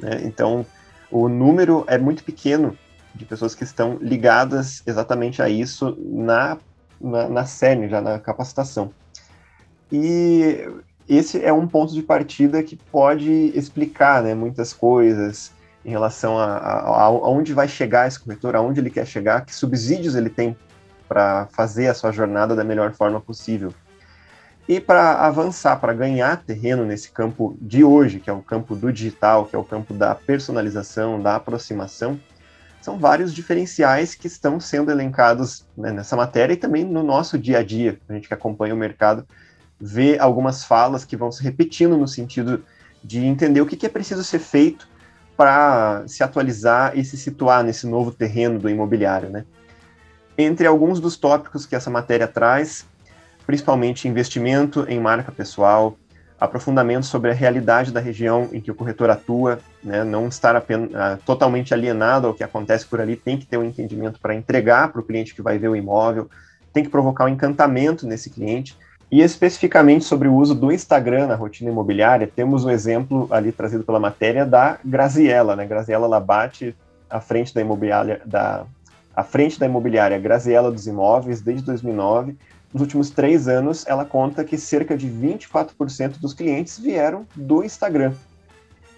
Né? 0.00 0.22
Então, 0.24 0.66
o 1.10 1.28
número 1.28 1.84
é 1.86 1.98
muito 1.98 2.24
pequeno 2.24 2.76
de 3.14 3.24
pessoas 3.24 3.54
que 3.54 3.64
estão 3.64 3.96
ligadas 4.00 4.82
exatamente 4.86 5.40
a 5.40 5.48
isso 5.48 5.96
na, 6.00 6.58
na, 7.00 7.28
na 7.28 7.46
CERN, 7.46 7.88
já 7.88 8.00
na 8.00 8.18
capacitação. 8.18 8.90
E 9.92 10.68
esse 11.08 11.42
é 11.42 11.52
um 11.52 11.68
ponto 11.68 11.92
de 11.92 12.02
partida 12.02 12.62
que 12.62 12.76
pode 12.76 13.52
explicar 13.54 14.22
né, 14.22 14.34
muitas 14.34 14.72
coisas 14.72 15.52
em 15.84 15.90
relação 15.90 16.38
a, 16.38 16.56
a, 16.56 17.02
a, 17.02 17.10
onde 17.10 17.52
vai 17.52 17.68
chegar 17.68 18.08
esse 18.08 18.18
corretor, 18.18 18.56
aonde 18.56 18.80
ele 18.80 18.90
quer 18.90 19.06
chegar, 19.06 19.44
que 19.44 19.54
subsídios 19.54 20.14
ele 20.14 20.30
tem 20.30 20.56
para 21.06 21.46
fazer 21.52 21.88
a 21.88 21.94
sua 21.94 22.10
jornada 22.10 22.56
da 22.56 22.64
melhor 22.64 22.92
forma 22.92 23.20
possível. 23.20 23.72
E 24.66 24.80
para 24.80 25.26
avançar, 25.26 25.76
para 25.76 25.92
ganhar 25.92 26.42
terreno 26.42 26.86
nesse 26.86 27.10
campo 27.10 27.56
de 27.60 27.84
hoje, 27.84 28.18
que 28.18 28.30
é 28.30 28.32
o 28.32 28.40
campo 28.40 28.74
do 28.74 28.90
digital, 28.90 29.44
que 29.44 29.54
é 29.54 29.58
o 29.58 29.64
campo 29.64 29.92
da 29.92 30.14
personalização, 30.14 31.20
da 31.20 31.36
aproximação, 31.36 32.18
são 32.80 32.98
vários 32.98 33.34
diferenciais 33.34 34.14
que 34.14 34.26
estão 34.26 34.60
sendo 34.60 34.90
elencados 34.90 35.66
né, 35.76 35.90
nessa 35.90 36.16
matéria 36.16 36.54
e 36.54 36.56
também 36.56 36.84
no 36.84 37.02
nosso 37.02 37.38
dia 37.38 37.58
a 37.58 37.62
dia. 37.62 37.98
A 38.08 38.12
gente 38.14 38.28
que 38.28 38.34
acompanha 38.34 38.74
o 38.74 38.78
mercado 38.78 39.26
vê 39.80 40.18
algumas 40.18 40.64
falas 40.64 41.04
que 41.04 41.16
vão 41.16 41.30
se 41.30 41.42
repetindo 41.42 41.96
no 41.96 42.08
sentido 42.08 42.64
de 43.02 43.24
entender 43.24 43.60
o 43.60 43.66
que, 43.66 43.76
que 43.76 43.86
é 43.86 43.88
preciso 43.88 44.24
ser 44.24 44.38
feito 44.38 44.88
para 45.36 46.04
se 46.06 46.22
atualizar 46.22 46.96
e 46.96 47.04
se 47.04 47.16
situar 47.16 47.62
nesse 47.64 47.86
novo 47.86 48.10
terreno 48.12 48.58
do 48.58 48.70
imobiliário, 48.70 49.28
né? 49.28 49.44
Entre 50.36 50.66
alguns 50.66 51.00
dos 51.00 51.16
tópicos 51.16 51.66
que 51.66 51.74
essa 51.74 51.90
matéria 51.90 52.26
traz, 52.26 52.86
principalmente 53.46 54.08
investimento 54.08 54.84
em 54.88 54.98
marca 54.98 55.30
pessoal, 55.30 55.96
aprofundamento 56.38 57.06
sobre 57.06 57.30
a 57.30 57.34
realidade 57.34 57.92
da 57.92 58.00
região 58.00 58.48
em 58.52 58.60
que 58.60 58.70
o 58.70 58.74
corretor 58.74 59.10
atua, 59.10 59.58
né, 59.82 60.04
não 60.04 60.28
estar 60.28 60.56
apenas, 60.56 60.90
uh, 60.90 61.18
totalmente 61.24 61.72
alienado 61.72 62.26
ao 62.26 62.34
que 62.34 62.42
acontece 62.42 62.86
por 62.86 63.00
ali, 63.00 63.16
tem 63.16 63.38
que 63.38 63.46
ter 63.46 63.56
um 63.56 63.64
entendimento 63.64 64.20
para 64.20 64.34
entregar 64.34 64.88
para 64.88 65.00
o 65.00 65.04
cliente 65.04 65.34
que 65.34 65.42
vai 65.42 65.58
ver 65.58 65.68
o 65.68 65.76
imóvel, 65.76 66.28
tem 66.72 66.82
que 66.82 66.90
provocar 66.90 67.24
um 67.24 67.28
encantamento 67.28 68.06
nesse 68.06 68.30
cliente, 68.30 68.76
e 69.10 69.22
especificamente 69.22 70.04
sobre 70.04 70.26
o 70.26 70.34
uso 70.34 70.54
do 70.54 70.72
Instagram 70.72 71.28
na 71.28 71.36
rotina 71.36 71.70
imobiliária, 71.70 72.26
temos 72.26 72.64
um 72.64 72.70
exemplo 72.70 73.28
ali 73.30 73.52
trazido 73.52 73.84
pela 73.84 74.00
matéria 74.00 74.44
da 74.44 74.78
Graziella, 74.84 75.54
né? 75.54 75.64
Graziella 75.64 76.08
Labate, 76.08 76.74
à 77.08 77.20
frente 77.20 77.54
da 77.54 77.60
imobiliária, 77.60 78.20
da, 78.24 78.64
à 79.14 79.22
frente 79.22 79.56
da 79.60 79.66
imobiliária 79.66 80.18
Graziella 80.18 80.68
dos 80.68 80.88
Imóveis 80.88 81.40
desde 81.40 81.64
2009. 81.64 82.36
Nos 82.74 82.80
últimos 82.80 83.08
três 83.08 83.46
anos, 83.46 83.86
ela 83.86 84.04
conta 84.04 84.42
que 84.44 84.58
cerca 84.58 84.96
de 84.96 85.08
24% 85.08 86.18
dos 86.18 86.34
clientes 86.34 86.76
vieram 86.76 87.24
do 87.36 87.62
Instagram. 87.62 88.12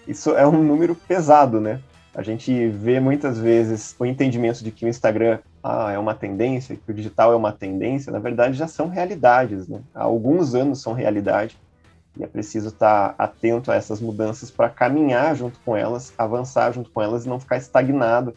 Isso 0.07 0.31
é 0.31 0.47
um 0.47 0.63
número 0.63 0.95
pesado, 0.95 1.61
né? 1.61 1.79
A 2.15 2.23
gente 2.23 2.69
vê 2.69 2.99
muitas 2.99 3.37
vezes 3.37 3.95
o 3.99 4.03
entendimento 4.03 4.63
de 4.63 4.71
que 4.71 4.83
o 4.83 4.87
Instagram 4.87 5.37
ah, 5.63 5.91
é 5.91 5.99
uma 5.99 6.15
tendência, 6.15 6.75
que 6.75 6.91
o 6.91 6.93
digital 6.93 7.31
é 7.31 7.35
uma 7.35 7.51
tendência, 7.51 8.11
na 8.11 8.17
verdade 8.17 8.57
já 8.57 8.67
são 8.67 8.87
realidades, 8.87 9.67
né? 9.67 9.79
Há 9.93 10.05
alguns 10.05 10.55
anos 10.55 10.81
são 10.81 10.93
realidade 10.93 11.55
e 12.17 12.23
é 12.23 12.27
preciso 12.27 12.69
estar 12.69 13.13
atento 13.15 13.71
a 13.71 13.75
essas 13.75 14.01
mudanças 14.01 14.49
para 14.49 14.69
caminhar 14.69 15.35
junto 15.35 15.59
com 15.59 15.77
elas, 15.77 16.11
avançar 16.17 16.71
junto 16.73 16.89
com 16.89 16.99
elas 16.99 17.27
e 17.27 17.29
não 17.29 17.39
ficar 17.39 17.57
estagnado 17.57 18.33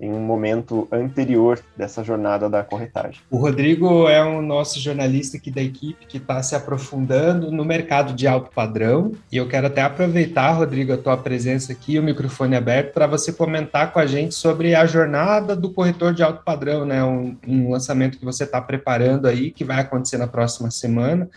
em 0.00 0.12
um 0.12 0.20
momento 0.20 0.86
anterior 0.92 1.60
dessa 1.76 2.04
jornada 2.04 2.48
da 2.48 2.62
corretagem. 2.62 3.20
O 3.30 3.38
Rodrigo 3.38 4.08
é 4.08 4.22
o 4.22 4.42
nosso 4.42 4.78
jornalista 4.80 5.36
aqui 5.36 5.50
da 5.50 5.62
equipe 5.62 6.06
que 6.06 6.18
está 6.18 6.42
se 6.42 6.54
aprofundando 6.54 7.50
no 7.50 7.64
mercado 7.64 8.12
de 8.12 8.26
alto 8.26 8.50
padrão 8.54 9.12
e 9.30 9.36
eu 9.36 9.48
quero 9.48 9.66
até 9.66 9.82
aproveitar, 9.82 10.52
Rodrigo, 10.52 10.92
a 10.92 10.98
tua 10.98 11.16
presença 11.16 11.72
aqui, 11.72 11.98
o 11.98 12.02
microfone 12.02 12.56
aberto, 12.56 12.92
para 12.92 13.06
você 13.06 13.32
comentar 13.32 13.92
com 13.92 13.98
a 13.98 14.06
gente 14.06 14.34
sobre 14.34 14.74
a 14.74 14.86
jornada 14.86 15.56
do 15.56 15.70
corretor 15.70 16.12
de 16.12 16.22
alto 16.22 16.42
padrão, 16.44 16.84
né? 16.84 17.02
Um, 17.02 17.36
um 17.46 17.70
lançamento 17.70 18.18
que 18.18 18.24
você 18.24 18.44
está 18.44 18.60
preparando 18.60 19.26
aí, 19.26 19.50
que 19.50 19.64
vai 19.64 19.80
acontecer 19.80 20.18
na 20.18 20.26
próxima 20.26 20.70
semana. 20.70 21.28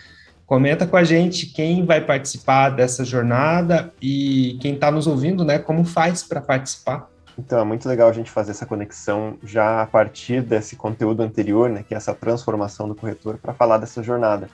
Comenta 0.46 0.88
com 0.88 0.98
a 0.98 1.04
gente 1.04 1.46
quem 1.46 1.86
vai 1.86 2.02
participar 2.02 2.70
dessa 2.72 3.06
jornada 3.06 3.94
e 4.02 4.58
quem 4.60 4.74
está 4.74 4.90
nos 4.90 5.06
ouvindo, 5.06 5.46
né? 5.46 5.60
Como 5.60 5.86
faz 5.86 6.24
para 6.24 6.42
participar. 6.42 7.08
Então 7.40 7.58
é 7.58 7.64
muito 7.64 7.88
legal 7.88 8.10
a 8.10 8.12
gente 8.12 8.30
fazer 8.30 8.52
essa 8.52 8.66
conexão 8.66 9.38
já 9.42 9.82
a 9.82 9.88
partir 9.88 10.42
desse 10.42 10.76
conteúdo 10.76 11.24
anterior, 11.24 11.70
né, 11.70 11.86
que 11.88 11.94
é 11.94 11.98
essa 11.98 12.14
transformação 12.14 12.86
do 12.86 12.94
corretor, 12.94 13.38
para 13.38 13.54
falar 13.54 13.78
dessa 13.78 14.04
jornada. 14.04 14.50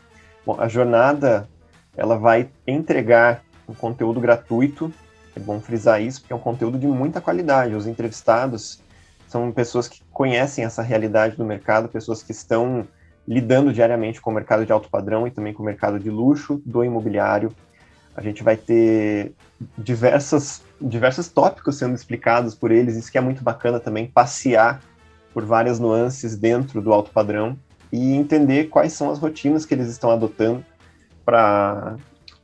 Bom, 0.46 0.56
a 0.62 0.68
jornada 0.68 1.50
ela 1.98 2.16
vai 2.16 2.48
entregar 2.68 3.42
um 3.68 3.74
conteúdo 3.74 4.20
gratuito, 4.20 4.94
é 5.36 5.40
bom 5.40 5.60
frisar 5.60 6.00
isso, 6.00 6.22
porque 6.22 6.34
é 6.34 6.36
um 6.36 6.40
conteúdo 6.40 6.78
de 6.78 6.86
muita 6.86 7.20
qualidade. 7.20 7.74
Os 7.74 7.88
entrevistados 7.88 8.80
são 9.28 9.52
pessoas 9.52 9.88
que 9.88 10.04
conhecem 10.12 10.64
essa 10.64 10.84
realidade 10.84 11.36
do 11.36 11.44
mercado, 11.44 11.90
pessoas 11.90 12.22
que 12.22 12.32
estão 12.32 12.88
lidando 13.28 13.74
diariamente 13.74 14.22
com 14.22 14.30
o 14.30 14.34
mercado 14.34 14.64
de 14.64 14.72
alto 14.72 14.92
padrão 14.92 15.26
e 15.26 15.32
também 15.32 15.56
com 15.56 15.64
o 15.64 15.66
mercado 15.66 16.00
de 16.00 16.12
luxo 16.12 16.62
do 16.64 16.84
imobiliário. 16.84 17.52
A 18.16 18.22
gente 18.22 18.44
vai 18.44 18.56
ter 18.56 19.34
diversas 19.78 20.64
diversos 20.80 21.30
tópicos 21.30 21.78
sendo 21.78 21.96
explicados 21.96 22.54
por 22.54 22.72
eles, 22.72 22.96
isso 22.96 23.12
que 23.12 23.18
é 23.18 23.22
muito 23.22 23.44
bacana 23.44 23.80
também, 23.80 24.08
passear 24.08 24.82
por 25.34 25.46
várias 25.46 25.80
nuances 25.80 26.36
dentro 26.36 26.82
do 26.82 26.94
alto 26.94 27.12
padrão 27.12 27.58
e 27.92 28.14
entender 28.14 28.66
quais 28.66 28.94
são 28.94 29.10
as 29.10 29.20
rotinas 29.20 29.66
que 29.66 29.74
eles 29.74 29.88
estão 29.88 30.12
adotando 30.12 30.64
para 31.26 31.96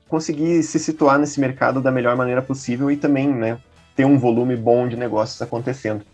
conseguir 0.07 0.63
se 0.63 0.79
situar 0.79 1.19
nesse 1.19 1.39
mercado 1.39 1.81
da 1.81 1.91
melhor 1.91 2.15
maneira 2.15 2.41
possível 2.41 2.91
e 2.91 2.97
também 2.97 3.27
né, 3.27 3.59
ter 3.95 4.05
um 4.05 4.17
volume 4.17 4.55
bom 4.55 4.87
de 4.87 4.97
negócios 4.97 5.41
acontecendo. 5.41 6.05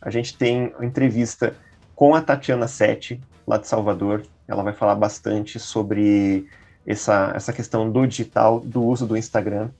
A 0.00 0.10
gente 0.10 0.36
tem 0.36 0.72
entrevista 0.80 1.54
com 1.94 2.14
a 2.14 2.20
Tatiana 2.20 2.68
Sete, 2.68 3.20
lá 3.46 3.58
de 3.58 3.66
Salvador. 3.66 4.22
Ela 4.46 4.62
vai 4.62 4.72
falar 4.72 4.94
bastante 4.94 5.58
sobre 5.58 6.46
essa, 6.86 7.32
essa 7.34 7.52
questão 7.52 7.90
do 7.90 8.06
digital, 8.06 8.60
do 8.60 8.82
uso 8.84 9.06
do 9.06 9.16
Instagram, 9.16 9.70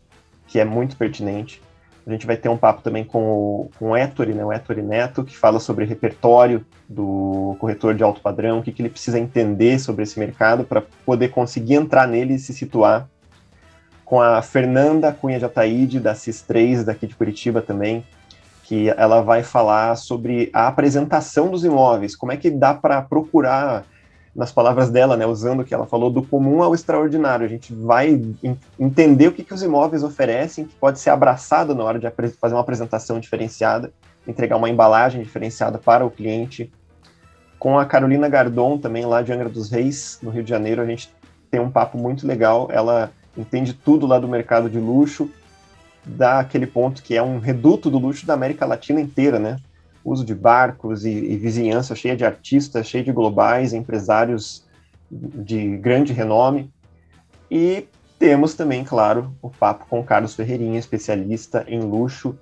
que 0.47 0.59
é 0.59 0.65
muito 0.65 0.97
pertinente. 0.97 1.63
A 2.07 2.11
gente 2.11 2.27
vai 2.27 2.37
ter 2.37 2.49
um 2.49 2.57
papo 2.57 2.83
também 2.83 3.05
com 3.05 3.23
o, 3.23 3.71
com 3.79 3.91
o 3.91 3.97
Ettore, 3.97 4.33
né, 4.33 4.45
o 4.45 4.53
Ettore 4.53 4.83
Neto, 4.83 5.25
que 5.25 5.37
fala 5.37 5.59
sobre 5.59 5.85
repertório 5.85 6.65
do 6.89 7.57
corretor 7.59 7.95
de 7.95 8.03
alto 8.03 8.21
padrão, 8.21 8.59
o 8.61 8.63
que, 8.63 8.71
que 8.71 8.81
ele 8.81 8.89
precisa 8.89 9.19
entender 9.19 9.79
sobre 9.81 10.05
esse 10.05 10.19
mercado 10.19 10.65
para 10.65 10.83
poder 11.05 11.29
conseguir 11.29 11.75
entrar 11.75 12.07
nele 12.07 12.35
e 12.35 12.39
se 12.39 12.53
situar. 12.53 13.09
Com 14.05 14.21
a 14.21 14.41
Fernanda 14.41 15.13
Cunha 15.13 15.39
de 15.39 15.45
Ataíde, 15.45 15.99
da 15.99 16.15
CIS3, 16.15 16.85
daqui 16.85 17.09
de 17.09 17.17
Curitiba 17.17 17.61
também, 17.61 18.05
que 18.63 18.89
ela 18.91 19.21
vai 19.21 19.43
falar 19.43 19.97
sobre 19.97 20.49
a 20.53 20.69
apresentação 20.69 21.51
dos 21.51 21.65
imóveis, 21.65 22.15
como 22.15 22.31
é 22.31 22.37
que 22.37 22.51
dá 22.51 22.73
para 22.73 23.03
procurar 23.03 23.85
nas 24.37 24.53
palavras 24.53 24.91
dela, 24.91 25.17
né, 25.17 25.25
usando 25.25 25.61
o 25.61 25.65
que 25.65 25.73
ela 25.73 25.87
falou, 25.87 26.11
do 26.11 26.23
comum 26.23 26.63
ao 26.63 26.75
extraordinário. 26.75 27.47
A 27.47 27.49
gente 27.49 27.73
vai 27.73 28.21
entender 28.79 29.29
o 29.29 29.33
que, 29.33 29.43
que 29.43 29.55
os 29.55 29.63
imóveis 29.63 30.03
oferecem, 30.03 30.67
que 30.67 30.75
pode 30.75 31.01
ser 31.01 31.09
abraçado 31.09 31.75
na 31.75 31.83
hora 31.83 31.99
de 31.99 32.11
fazer 32.39 32.55
uma 32.55 32.61
apresentação 32.61 33.19
diferenciada, 33.19 33.91
entregar 34.29 34.57
uma 34.57 34.69
embalagem 34.69 35.23
diferenciada 35.23 35.79
para 35.79 36.05
o 36.05 36.11
cliente. 36.11 36.71
Com 37.59 37.79
a 37.79 37.87
Carolina 37.87 38.29
Gardon, 38.29 38.77
também 38.77 39.07
lá 39.07 39.23
de 39.23 39.33
Angra 39.33 39.49
dos 39.49 39.71
Reis, 39.71 40.19
no 40.23 40.31
Rio 40.31 40.45
de 40.45 40.51
Janeiro, 40.51 40.83
a 40.83 40.87
gente 40.87 41.11
tem 41.51 41.59
um 41.59 41.71
papo 41.71 41.97
muito 41.97 42.27
legal. 42.27 42.69
Ela 42.71 43.11
entende 43.37 43.73
tudo 43.73 44.07
lá 44.07 44.19
do 44.19 44.29
mercado 44.29 44.69
de 44.69 44.79
luxo, 44.79 45.31
dá 46.05 46.41
aquele 46.41 46.67
ponto 46.67 47.03
que 47.03 47.17
é 47.17 47.23
um 47.23 47.39
reduto 47.39 47.91
do 47.91 47.99
luxo 47.99 48.27
da 48.27 48.35
América 48.35 48.67
Latina 48.67 49.01
inteira, 49.01 49.39
né? 49.39 49.57
Uso 50.07 50.25
de 50.25 50.35
barcos 50.35 51.05
e, 51.05 51.11
e 51.11 51.37
vizinhança 51.37 51.95
cheia 51.95 52.17
de 52.17 52.25
artistas, 52.25 52.87
cheia 52.87 53.03
de 53.03 53.11
globais, 53.11 53.73
empresários 53.73 54.65
de 55.11 55.77
grande 55.77 56.13
renome. 56.13 56.71
E 57.51 57.89
temos 58.19 58.55
também, 58.55 58.85
claro, 58.85 59.35
o 59.43 59.51
papo 59.51 59.87
com 59.91 60.03
Carlos 60.03 60.35
Ferreirinha, 60.35 60.79
especialista 60.79 61.65
em 61.67 61.81
luxo, 61.81 62.39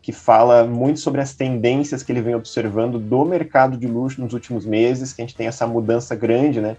que 0.00 0.12
fala 0.12 0.64
muito 0.64 1.00
sobre 1.00 1.20
as 1.20 1.34
tendências 1.34 2.02
que 2.02 2.12
ele 2.12 2.22
vem 2.22 2.34
observando 2.34 2.98
do 2.98 3.24
mercado 3.24 3.76
de 3.76 3.86
luxo 3.86 4.20
nos 4.20 4.32
últimos 4.32 4.64
meses, 4.64 5.12
que 5.12 5.20
a 5.20 5.24
gente 5.26 5.36
tem 5.36 5.48
essa 5.48 5.66
mudança 5.66 6.14
grande, 6.14 6.60
né? 6.60 6.76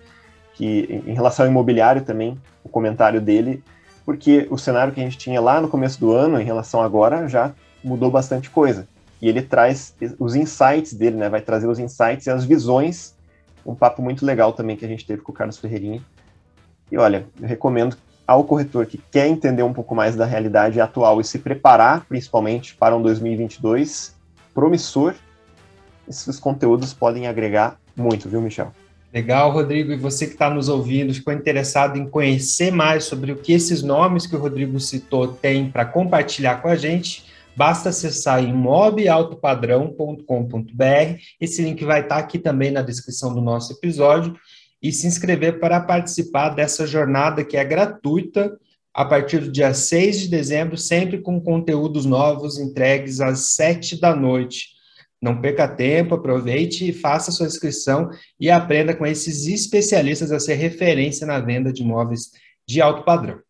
Que 0.53 1.03
em 1.05 1.13
relação 1.13 1.45
ao 1.45 1.51
imobiliário 1.51 2.01
também, 2.01 2.39
o 2.63 2.69
comentário 2.69 3.21
dele, 3.21 3.61
porque 4.05 4.47
o 4.49 4.57
cenário 4.57 4.93
que 4.93 4.99
a 4.99 5.03
gente 5.03 5.17
tinha 5.17 5.39
lá 5.39 5.61
no 5.61 5.67
começo 5.67 5.99
do 5.99 6.11
ano, 6.11 6.39
em 6.41 6.45
relação 6.45 6.81
agora, 6.81 7.27
já 7.27 7.53
mudou 7.83 8.09
bastante 8.09 8.49
coisa. 8.49 8.87
E 9.21 9.27
ele 9.27 9.41
traz 9.41 9.95
os 10.17 10.35
insights 10.35 10.93
dele, 10.93 11.17
né? 11.17 11.29
Vai 11.29 11.41
trazer 11.41 11.67
os 11.67 11.79
insights 11.79 12.27
e 12.27 12.29
as 12.29 12.45
visões. 12.45 13.15
Um 13.65 13.75
papo 13.75 14.01
muito 14.01 14.25
legal 14.25 14.53
também 14.53 14.75
que 14.75 14.85
a 14.85 14.87
gente 14.87 15.05
teve 15.05 15.21
com 15.21 15.31
o 15.31 15.35
Carlos 15.35 15.57
Ferreirinha. 15.57 16.01
E 16.91 16.97
olha, 16.97 17.27
eu 17.39 17.47
recomendo 17.47 17.97
ao 18.25 18.43
corretor 18.43 18.85
que 18.85 18.97
quer 18.97 19.27
entender 19.27 19.63
um 19.63 19.73
pouco 19.73 19.93
mais 19.95 20.15
da 20.15 20.25
realidade 20.25 20.79
atual 20.79 21.19
e 21.19 21.23
se 21.23 21.39
preparar, 21.39 22.05
principalmente 22.05 22.75
para 22.75 22.95
um 22.95 23.01
2022 23.01 24.15
promissor, 24.53 25.15
esses 26.07 26.39
conteúdos 26.39 26.93
podem 26.93 27.27
agregar 27.27 27.79
muito, 27.95 28.27
viu, 28.27 28.41
Michel? 28.41 28.71
Legal, 29.13 29.51
Rodrigo. 29.51 29.91
E 29.91 29.95
você 29.95 30.25
que 30.25 30.33
está 30.33 30.49
nos 30.49 30.69
ouvindo, 30.69 31.13
ficou 31.13 31.33
interessado 31.33 31.97
em 31.97 32.07
conhecer 32.07 32.71
mais 32.71 33.05
sobre 33.05 33.31
o 33.31 33.35
que 33.35 33.53
esses 33.53 33.81
nomes 33.81 34.27
que 34.27 34.35
o 34.35 34.39
Rodrigo 34.39 34.79
citou 34.79 35.27
têm 35.27 35.69
para 35.69 35.85
compartilhar 35.85 36.61
com 36.61 36.67
a 36.67 36.75
gente? 36.75 37.28
Basta 37.59 37.89
acessar 37.89 38.41
imobaltopadrão.com.br. 38.41 41.19
Esse 41.41 41.61
link 41.61 41.83
vai 41.83 41.99
estar 41.99 42.15
aqui 42.15 42.39
também 42.39 42.71
na 42.71 42.81
descrição 42.81 43.33
do 43.33 43.41
nosso 43.41 43.73
episódio 43.73 44.33
e 44.81 44.93
se 44.93 45.05
inscrever 45.05 45.59
para 45.59 45.81
participar 45.81 46.51
dessa 46.51 46.87
jornada 46.87 47.43
que 47.43 47.57
é 47.57 47.65
gratuita 47.65 48.57
a 48.93 49.03
partir 49.03 49.39
do 49.39 49.51
dia 49.51 49.73
6 49.73 50.21
de 50.21 50.29
dezembro, 50.29 50.77
sempre 50.77 51.17
com 51.17 51.41
conteúdos 51.41 52.05
novos 52.05 52.57
entregues 52.57 53.19
às 53.19 53.55
7 53.55 53.99
da 53.99 54.15
noite. 54.15 54.69
Não 55.21 55.41
perca 55.41 55.67
tempo, 55.67 56.15
aproveite 56.15 56.87
e 56.87 56.93
faça 56.93 57.29
sua 57.29 57.47
inscrição 57.47 58.09
e 58.39 58.49
aprenda 58.49 58.95
com 58.95 59.05
esses 59.05 59.47
especialistas 59.47 60.31
a 60.31 60.39
ser 60.39 60.55
referência 60.55 61.27
na 61.27 61.41
venda 61.41 61.73
de 61.73 61.83
imóveis 61.83 62.31
de 62.65 62.81
alto 62.81 63.03
padrão. 63.03 63.41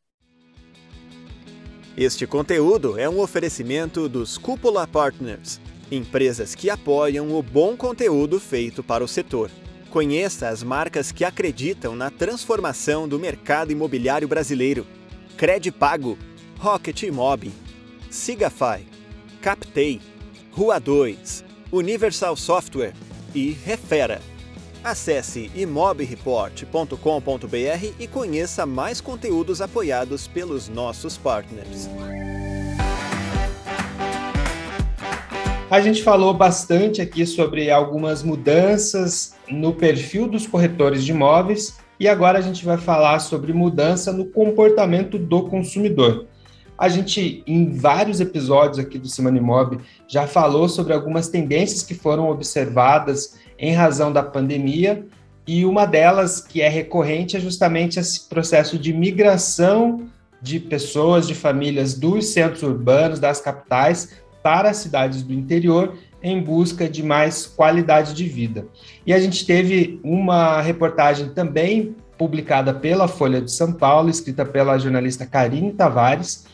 Este 2.00 2.26
conteúdo 2.26 2.98
é 2.98 3.10
um 3.10 3.20
oferecimento 3.20 4.08
dos 4.08 4.38
Cúpula 4.38 4.88
Partners, 4.88 5.60
empresas 5.92 6.56
que 6.56 6.70
apoiam 6.70 7.38
o 7.38 7.44
bom 7.44 7.76
conteúdo 7.76 8.40
feito 8.40 8.82
para 8.82 9.04
o 9.04 9.08
setor. 9.08 9.52
Conheça 9.90 10.48
as 10.48 10.64
marcas 10.64 11.12
que 11.12 11.26
acreditam 11.26 11.98
na 11.98 12.10
transformação 12.10 13.06
do 13.06 13.20
mercado 13.20 13.74
imobiliário 13.74 14.30
brasileiro. 14.30 14.88
Credipago, 15.36 16.18
Rocket 16.58 17.04
Imob, 17.04 17.52
Sigafy, 18.10 18.88
Captei, 19.42 20.00
Rua 20.52 20.80
2, 20.80 21.44
Universal 21.70 22.38
Software 22.38 22.94
e 23.36 23.52
Refera. 23.52 24.22
Acesse 24.84 25.52
imobreport.com.br 25.54 27.94
e 28.00 28.08
conheça 28.08 28.66
mais 28.66 29.02
conteúdos 29.02 29.62
apoiados 29.62 30.28
pelos 30.28 30.70
nossos 30.70 31.18
partners. 31.18 31.90
A 35.70 35.82
gente 35.82 36.02
falou 36.02 36.34
bastante 36.34 37.02
aqui 37.02 37.28
sobre 37.28 37.70
algumas 37.70 38.24
mudanças 38.24 39.36
no 39.48 39.74
perfil 39.74 40.28
dos 40.28 40.48
corretores 40.48 41.04
de 41.04 41.12
imóveis 41.12 41.78
e 42.00 42.08
agora 42.08 42.40
a 42.40 42.42
gente 42.42 42.66
vai 42.66 42.78
falar 42.78 43.20
sobre 43.20 43.54
mudança 43.54 44.12
no 44.12 44.26
comportamento 44.26 45.20
do 45.20 45.44
consumidor. 45.44 46.26
A 46.80 46.88
gente, 46.88 47.44
em 47.46 47.70
vários 47.74 48.22
episódios 48.22 48.80
aqui 48.80 48.98
do 48.98 49.10
Semana 49.10 49.38
Imob, 49.38 49.80
já 50.08 50.26
falou 50.26 50.70
sobre 50.70 50.94
algumas 50.94 51.28
tendências 51.28 51.84
que 51.84 51.94
foram 51.94 52.30
observadas 52.30 53.38
em 53.60 53.74
razão 53.74 54.14
da 54.14 54.24
pandemia, 54.24 55.06
e 55.46 55.66
uma 55.66 55.86
delas 55.86 56.40
que 56.40 56.62
é 56.62 56.70
recorrente 56.70 57.36
é 57.36 57.40
justamente 57.40 58.00
esse 58.00 58.30
processo 58.30 58.78
de 58.78 58.94
migração 58.94 60.08
de 60.42 60.58
pessoas, 60.58 61.28
de 61.28 61.36
famílias 61.36 61.96
dos 61.96 62.28
centros 62.28 62.64
urbanos, 62.64 63.20
das 63.20 63.42
capitais, 63.42 64.22
para 64.42 64.70
as 64.70 64.78
cidades 64.78 65.22
do 65.22 65.34
interior 65.34 65.98
em 66.24 66.42
busca 66.42 66.88
de 66.88 67.04
mais 67.04 67.46
qualidade 67.46 68.14
de 68.14 68.24
vida. 68.24 68.66
E 69.06 69.14
a 69.14 69.20
gente 69.20 69.46
teve 69.46 70.00
uma 70.02 70.62
reportagem 70.62 71.30
também 71.30 71.94
publicada 72.18 72.74
pela 72.74 73.08
Folha 73.08 73.42
de 73.42 73.52
São 73.52 73.74
Paulo, 73.74 74.10
escrita 74.10 74.46
pela 74.46 74.78
jornalista 74.78 75.26
Karine 75.26 75.74
Tavares, 75.74 76.46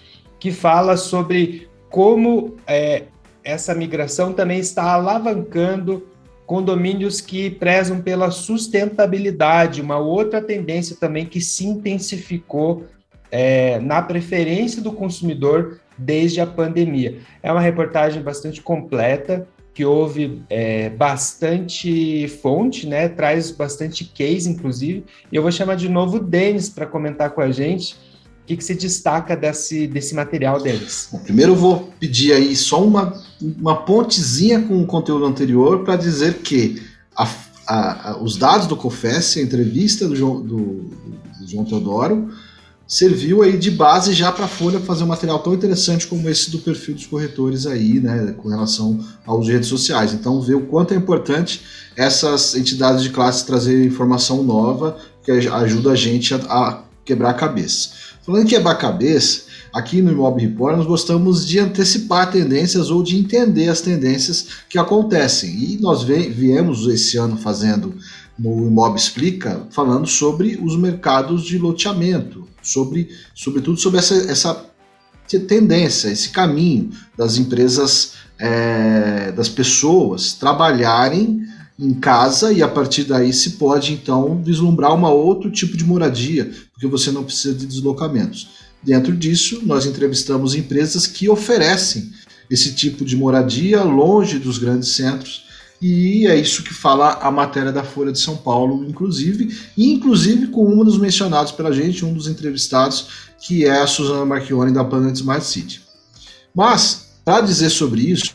que 0.45 0.51
fala 0.51 0.95
sobre 0.95 1.67
como 1.89 2.55
é, 2.67 3.05
essa 3.43 3.73
migração 3.73 4.31
também 4.31 4.59
está 4.59 4.93
alavancando 4.93 6.05
condomínios 6.45 7.19
que 7.19 7.49
prezam 7.49 7.99
pela 7.99 8.29
sustentabilidade, 8.29 9.81
uma 9.81 9.97
outra 9.97 10.39
tendência 10.39 10.95
também 10.99 11.25
que 11.25 11.41
se 11.41 11.65
intensificou 11.65 12.85
é, 13.31 13.79
na 13.79 14.03
preferência 14.03 14.83
do 14.83 14.91
consumidor 14.91 15.79
desde 15.97 16.39
a 16.39 16.45
pandemia. 16.45 17.17
É 17.41 17.51
uma 17.51 17.59
reportagem 17.59 18.21
bastante 18.21 18.61
completa, 18.61 19.47
que 19.73 19.83
houve 19.83 20.43
é, 20.47 20.89
bastante 20.91 22.27
fonte, 22.39 22.85
né? 22.85 23.09
Traz 23.09 23.49
bastante 23.49 24.05
case, 24.05 24.47
inclusive. 24.47 25.05
E 25.31 25.35
eu 25.35 25.41
vou 25.41 25.51
chamar 25.51 25.73
de 25.73 25.89
novo 25.89 26.17
o 26.17 26.23
Denis 26.23 26.69
para 26.69 26.85
comentar 26.85 27.31
com 27.31 27.41
a 27.41 27.51
gente 27.51 28.04
o 28.45 28.47
que, 28.47 28.57
que, 28.57 28.63
se 28.63 28.75
destaca 28.75 29.35
desse, 29.35 29.87
desse 29.87 30.13
material 30.13 30.61
deles. 30.61 31.09
Bom, 31.11 31.17
primeiro 31.17 31.53
eu 31.53 31.55
vou 31.55 31.91
pedir 31.99 32.31
aí 32.31 32.55
só 32.55 32.83
uma, 32.83 33.19
uma 33.41 33.75
pontezinha 33.77 34.61
com 34.61 34.79
o 34.79 34.85
conteúdo 34.85 35.25
anterior 35.25 35.83
para 35.83 35.95
dizer 35.95 36.35
que 36.35 36.79
a, 37.17 37.27
a, 37.65 38.11
a, 38.11 38.17
os 38.21 38.37
dados 38.37 38.67
do 38.67 38.77
COFES, 38.77 39.37
a 39.37 39.41
entrevista 39.41 40.07
do 40.07 40.15
João, 40.15 40.41
do, 40.41 40.91
do 41.39 41.47
João 41.47 41.65
Teodoro, 41.65 42.29
serviu 42.87 43.41
aí 43.41 43.57
de 43.57 43.71
base 43.71 44.13
já 44.13 44.31
para 44.31 44.45
a 44.45 44.47
Folha 44.47 44.79
fazer 44.79 45.03
um 45.03 45.07
material 45.07 45.39
tão 45.39 45.55
interessante 45.55 46.05
como 46.05 46.29
esse 46.29 46.51
do 46.51 46.59
perfil 46.59 46.93
dos 46.93 47.07
corretores 47.07 47.65
aí, 47.65 47.99
né, 47.99 48.35
com 48.37 48.47
relação 48.47 49.03
aos 49.25 49.47
redes 49.47 49.69
sociais. 49.69 50.13
Então, 50.13 50.39
ver 50.39 50.53
o 50.53 50.67
quanto 50.67 50.93
é 50.93 50.97
importante 50.97 51.63
essas 51.97 52.53
entidades 52.53 53.01
de 53.01 53.09
classe 53.09 53.43
trazer 53.43 53.83
informação 53.83 54.43
nova 54.43 54.99
que 55.23 55.31
ajuda 55.31 55.93
a 55.93 55.95
gente 55.95 56.35
a, 56.35 56.37
a 56.37 56.83
quebrar 57.03 57.31
a 57.31 57.33
cabeça. 57.33 57.89
Falando 58.25 58.43
em 58.43 58.47
quebrar 58.47 58.71
a 58.71 58.75
cabeça, 58.75 59.43
aqui 59.71 60.01
no 60.01 60.11
Imob 60.11 60.41
Report 60.41 60.75
nós 60.75 60.87
gostamos 60.87 61.45
de 61.45 61.59
antecipar 61.59 62.31
tendências 62.31 62.89
ou 62.89 63.03
de 63.03 63.15
entender 63.15 63.69
as 63.69 63.81
tendências 63.81 64.47
que 64.67 64.79
acontecem. 64.79 65.51
E 65.51 65.77
nós 65.79 66.01
viemos 66.01 66.87
esse 66.87 67.17
ano 67.17 67.37
fazendo 67.37 67.93
no 68.37 68.65
Imob 68.65 68.97
Explica, 68.97 69.67
falando 69.69 70.07
sobre 70.07 70.59
os 70.59 70.75
mercados 70.75 71.43
de 71.43 71.59
loteamento, 71.59 72.47
sobre, 72.63 73.09
sobretudo 73.35 73.79
sobre 73.79 73.99
essa, 73.99 74.15
essa 74.15 74.65
tendência, 75.47 76.09
esse 76.09 76.29
caminho 76.29 76.89
das 77.15 77.37
empresas, 77.37 78.13
é, 78.39 79.31
das 79.33 79.49
pessoas 79.49 80.33
trabalharem 80.33 81.45
em 81.77 81.93
casa 81.93 82.53
e 82.53 82.63
a 82.63 82.67
partir 82.67 83.03
daí 83.03 83.33
se 83.33 83.51
pode 83.51 83.93
então 83.93 84.41
vislumbrar 84.41 84.93
uma 84.93 85.09
outro 85.09 85.51
tipo 85.51 85.75
de 85.75 85.83
moradia, 85.83 86.51
porque 86.73 86.87
você 86.87 87.11
não 87.11 87.23
precisa 87.23 87.53
de 87.53 87.65
deslocamentos. 87.65 88.47
Dentro 88.81 89.15
disso, 89.15 89.61
nós 89.63 89.85
entrevistamos 89.85 90.55
empresas 90.55 91.07
que 91.07 91.27
oferecem 91.27 92.11
esse 92.49 92.73
tipo 92.73 93.03
de 93.03 93.17
moradia 93.17 93.83
longe 93.83 94.37
dos 94.39 94.57
grandes 94.57 94.89
centros 94.89 95.45
e 95.81 96.25
é 96.27 96.35
isso 96.35 96.63
que 96.63 96.73
fala 96.73 97.19
a 97.21 97.29
matéria 97.29 97.71
da 97.71 97.83
Folha 97.83 98.11
de 98.11 98.19
São 98.19 98.37
Paulo, 98.37 98.85
inclusive, 98.85 99.55
e 99.75 99.91
inclusive 99.91 100.47
com 100.47 100.67
um 100.67 100.83
dos 100.83 100.97
mencionados 100.97 101.51
pela 101.51 101.71
gente, 101.71 102.05
um 102.05 102.13
dos 102.13 102.27
entrevistados, 102.27 103.07
que 103.39 103.65
é 103.65 103.81
a 103.81 103.87
Suzana 103.87 104.25
Marchione 104.25 104.73
da 104.73 104.83
Planet 104.83 105.15
Smart 105.15 105.45
City. 105.45 105.81
Mas, 106.55 107.07
para 107.23 107.41
dizer 107.41 107.69
sobre 107.69 108.01
isso, 108.01 108.33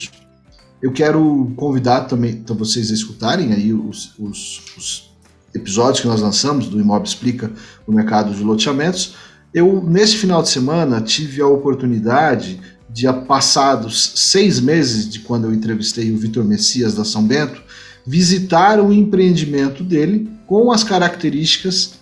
eu 0.83 0.93
quero 0.93 1.53
convidar 1.57 2.03
também 2.03 2.33
então, 2.33 2.57
vocês 2.57 2.91
a 2.91 2.95
escutarem 2.95 3.53
aí 3.53 3.73
os, 3.73 4.13
os, 4.19 4.63
os 4.77 5.11
episódios 5.55 6.01
que 6.01 6.07
nós 6.07 6.21
lançamos 6.21 6.69
do 6.69 6.81
Imob 6.81 7.07
Explica 7.07 7.51
no 7.87 7.95
mercado 7.95 8.35
de 8.35 8.43
loteamentos. 8.43 9.15
Eu, 9.53 9.83
nesse 9.83 10.17
final 10.17 10.43
de 10.43 10.49
semana, 10.49 11.01
tive 11.01 11.43
a 11.43 11.47
oportunidade 11.47 12.61
de 12.89 13.07
passados 13.27 14.13
seis 14.17 14.61
meses 14.61 15.09
de 15.09 15.21
quando 15.21 15.45
eu 15.45 15.55
entrevistei 15.55 16.13
o 16.13 16.17
Vitor 16.17 16.45
Messias 16.45 16.95
da 16.95 17.05
São 17.05 17.25
Bento, 17.25 17.63
visitar 18.07 18.81
o 18.81 18.93
empreendimento 18.93 19.85
dele 19.85 20.31
com 20.47 20.73
as 20.73 20.83
características 20.83 22.01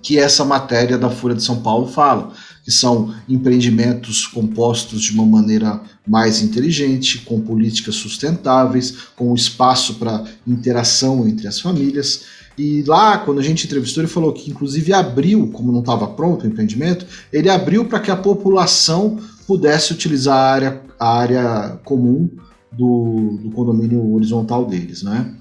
que 0.00 0.18
essa 0.18 0.44
matéria 0.44 0.96
da 0.96 1.10
Folha 1.10 1.34
de 1.34 1.42
São 1.42 1.60
Paulo 1.60 1.88
fala, 1.88 2.32
que 2.66 2.72
são 2.72 3.14
empreendimentos 3.28 4.26
compostos 4.26 5.00
de 5.00 5.12
uma 5.12 5.24
maneira 5.24 5.80
mais 6.04 6.42
inteligente, 6.42 7.18
com 7.18 7.40
políticas 7.40 7.94
sustentáveis, 7.94 8.92
com 9.14 9.32
espaço 9.32 9.94
para 9.94 10.24
interação 10.44 11.28
entre 11.28 11.46
as 11.46 11.60
famílias. 11.60 12.24
E 12.58 12.82
lá, 12.82 13.18
quando 13.18 13.38
a 13.38 13.42
gente 13.42 13.66
entrevistou, 13.66 14.02
ele 14.02 14.10
falou 14.10 14.32
que 14.32 14.50
inclusive 14.50 14.92
abriu, 14.92 15.46
como 15.52 15.70
não 15.70 15.78
estava 15.78 16.08
pronto 16.08 16.42
o 16.42 16.48
empreendimento, 16.48 17.06
ele 17.32 17.48
abriu 17.48 17.84
para 17.84 18.00
que 18.00 18.10
a 18.10 18.16
população 18.16 19.20
pudesse 19.46 19.92
utilizar 19.92 20.36
a 20.36 20.50
área, 20.50 20.82
a 20.98 21.18
área 21.18 21.80
comum 21.84 22.28
do, 22.72 23.38
do 23.44 23.50
condomínio 23.52 24.12
horizontal 24.12 24.66
deles, 24.66 25.04
né? 25.04 25.36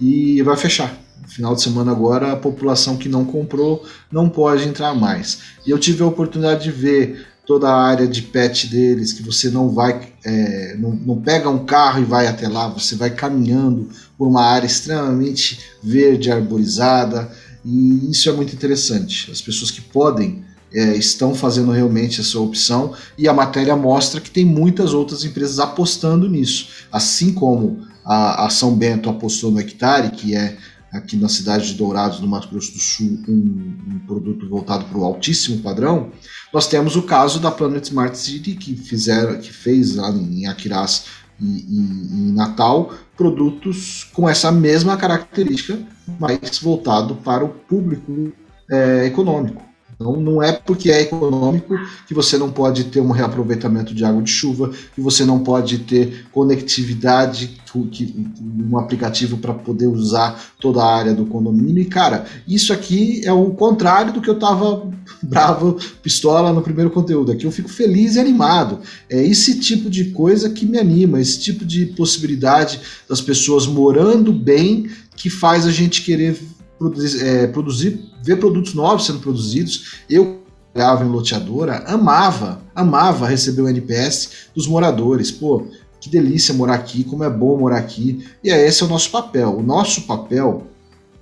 E 0.00 0.40
vai 0.40 0.56
fechar. 0.56 1.01
Final 1.32 1.54
de 1.54 1.62
semana 1.62 1.92
agora, 1.92 2.32
a 2.32 2.36
população 2.36 2.98
que 2.98 3.08
não 3.08 3.24
comprou 3.24 3.86
não 4.10 4.28
pode 4.28 4.68
entrar 4.68 4.94
mais. 4.94 5.38
E 5.66 5.70
eu 5.70 5.78
tive 5.78 6.02
a 6.02 6.06
oportunidade 6.06 6.64
de 6.64 6.70
ver 6.70 7.26
toda 7.46 7.70
a 7.70 7.82
área 7.82 8.06
de 8.06 8.20
pet 8.20 8.66
deles, 8.66 9.14
que 9.14 9.22
você 9.22 9.48
não 9.48 9.70
vai, 9.70 10.12
é, 10.22 10.76
não, 10.78 10.90
não, 10.90 11.22
pega 11.22 11.48
um 11.48 11.64
carro 11.64 12.02
e 12.02 12.04
vai 12.04 12.26
até 12.26 12.46
lá, 12.46 12.68
você 12.68 12.94
vai 12.96 13.10
caminhando 13.10 13.88
por 14.18 14.28
uma 14.28 14.42
área 14.42 14.66
extremamente 14.66 15.58
verde, 15.82 16.30
arborizada, 16.30 17.32
e 17.64 18.10
isso 18.10 18.28
é 18.28 18.32
muito 18.32 18.54
interessante. 18.54 19.30
As 19.30 19.40
pessoas 19.40 19.70
que 19.70 19.80
podem 19.80 20.44
é, 20.70 20.94
estão 20.96 21.34
fazendo 21.34 21.72
realmente 21.72 22.20
essa 22.20 22.38
opção 22.38 22.92
e 23.16 23.26
a 23.26 23.32
matéria 23.32 23.74
mostra 23.74 24.20
que 24.20 24.30
tem 24.30 24.44
muitas 24.44 24.92
outras 24.92 25.24
empresas 25.24 25.58
apostando 25.58 26.28
nisso, 26.28 26.68
assim 26.92 27.32
como 27.32 27.86
a, 28.04 28.46
a 28.46 28.50
São 28.50 28.74
Bento 28.74 29.08
apostou 29.08 29.50
no 29.50 29.60
Hectare, 29.60 30.10
que 30.10 30.34
é 30.34 30.56
aqui 30.92 31.16
na 31.16 31.28
cidade 31.28 31.68
de 31.68 31.74
Dourados, 31.74 32.20
no 32.20 32.28
Mato 32.28 32.48
Grosso 32.48 32.72
do 32.72 32.78
Sul, 32.78 33.18
um, 33.26 33.74
um 33.94 33.98
produto 34.06 34.48
voltado 34.48 34.84
para 34.84 34.98
o 34.98 35.04
altíssimo 35.04 35.62
padrão, 35.62 36.10
nós 36.52 36.66
temos 36.66 36.96
o 36.96 37.02
caso 37.02 37.40
da 37.40 37.50
Planet 37.50 37.84
Smart 37.84 38.16
City, 38.16 38.54
que, 38.54 38.76
fizeram, 38.76 39.40
que 39.40 39.52
fez 39.52 39.96
lá 39.96 40.10
em 40.10 40.46
Aquiraz 40.46 41.06
e, 41.40 41.46
em 41.46 42.32
Natal 42.32 42.92
produtos 43.16 44.04
com 44.12 44.28
essa 44.28 44.52
mesma 44.52 44.96
característica, 44.96 45.78
mas 46.20 46.58
voltado 46.58 47.16
para 47.16 47.44
o 47.44 47.48
público 47.48 48.32
é, 48.70 49.06
econômico. 49.06 49.71
Então, 50.02 50.20
não 50.20 50.42
é 50.42 50.52
porque 50.52 50.90
é 50.90 51.02
econômico 51.02 51.78
que 52.06 52.12
você 52.12 52.36
não 52.36 52.50
pode 52.50 52.84
ter 52.84 53.00
um 53.00 53.12
reaproveitamento 53.12 53.94
de 53.94 54.04
água 54.04 54.20
de 54.20 54.30
chuva, 54.30 54.70
que 54.94 55.00
você 55.00 55.24
não 55.24 55.38
pode 55.38 55.78
ter 55.78 56.26
conectividade, 56.32 57.62
um 57.74 58.76
aplicativo 58.76 59.38
para 59.38 59.54
poder 59.54 59.86
usar 59.86 60.38
toda 60.60 60.82
a 60.82 60.94
área 60.94 61.14
do 61.14 61.24
condomínio. 61.24 61.82
E, 61.82 61.86
cara, 61.86 62.26
isso 62.46 62.72
aqui 62.72 63.22
é 63.24 63.32
o 63.32 63.50
contrário 63.50 64.12
do 64.12 64.20
que 64.20 64.28
eu 64.28 64.34
estava 64.34 64.90
bravo, 65.22 65.78
pistola 66.02 66.52
no 66.52 66.62
primeiro 66.62 66.90
conteúdo. 66.90 67.32
Aqui 67.32 67.44
eu 67.44 67.52
fico 67.52 67.68
feliz 67.68 68.16
e 68.16 68.20
animado. 68.20 68.80
É 69.08 69.24
esse 69.24 69.60
tipo 69.60 69.88
de 69.88 70.06
coisa 70.06 70.50
que 70.50 70.66
me 70.66 70.78
anima, 70.78 71.20
esse 71.20 71.38
tipo 71.38 71.64
de 71.64 71.86
possibilidade 71.86 72.80
das 73.08 73.20
pessoas 73.20 73.66
morando 73.66 74.32
bem 74.32 74.90
que 75.16 75.30
faz 75.30 75.66
a 75.66 75.70
gente 75.70 76.02
querer 76.02 76.36
produzir, 76.78 77.24
é, 77.24 77.46
produzir, 77.46 78.11
ver 78.22 78.36
produtos 78.36 78.74
novos 78.74 79.04
sendo 79.04 79.18
produzidos. 79.18 79.96
Eu 80.08 80.42
trabalhava 80.72 81.04
em 81.04 81.08
loteadora, 81.08 81.84
amava, 81.86 82.62
amava 82.74 83.28
receber 83.28 83.62
o 83.62 83.68
NPS 83.68 84.48
dos 84.54 84.66
moradores. 84.66 85.30
Pô, 85.30 85.66
que 86.00 86.08
delícia 86.08 86.54
morar 86.54 86.74
aqui, 86.74 87.04
como 87.04 87.24
é 87.24 87.30
bom 87.30 87.58
morar 87.58 87.78
aqui. 87.78 88.26
E 88.42 88.50
é 88.50 88.66
esse 88.66 88.82
é 88.82 88.86
o 88.86 88.88
nosso 88.88 89.10
papel. 89.10 89.56
O 89.56 89.62
nosso 89.62 90.02
papel, 90.02 90.66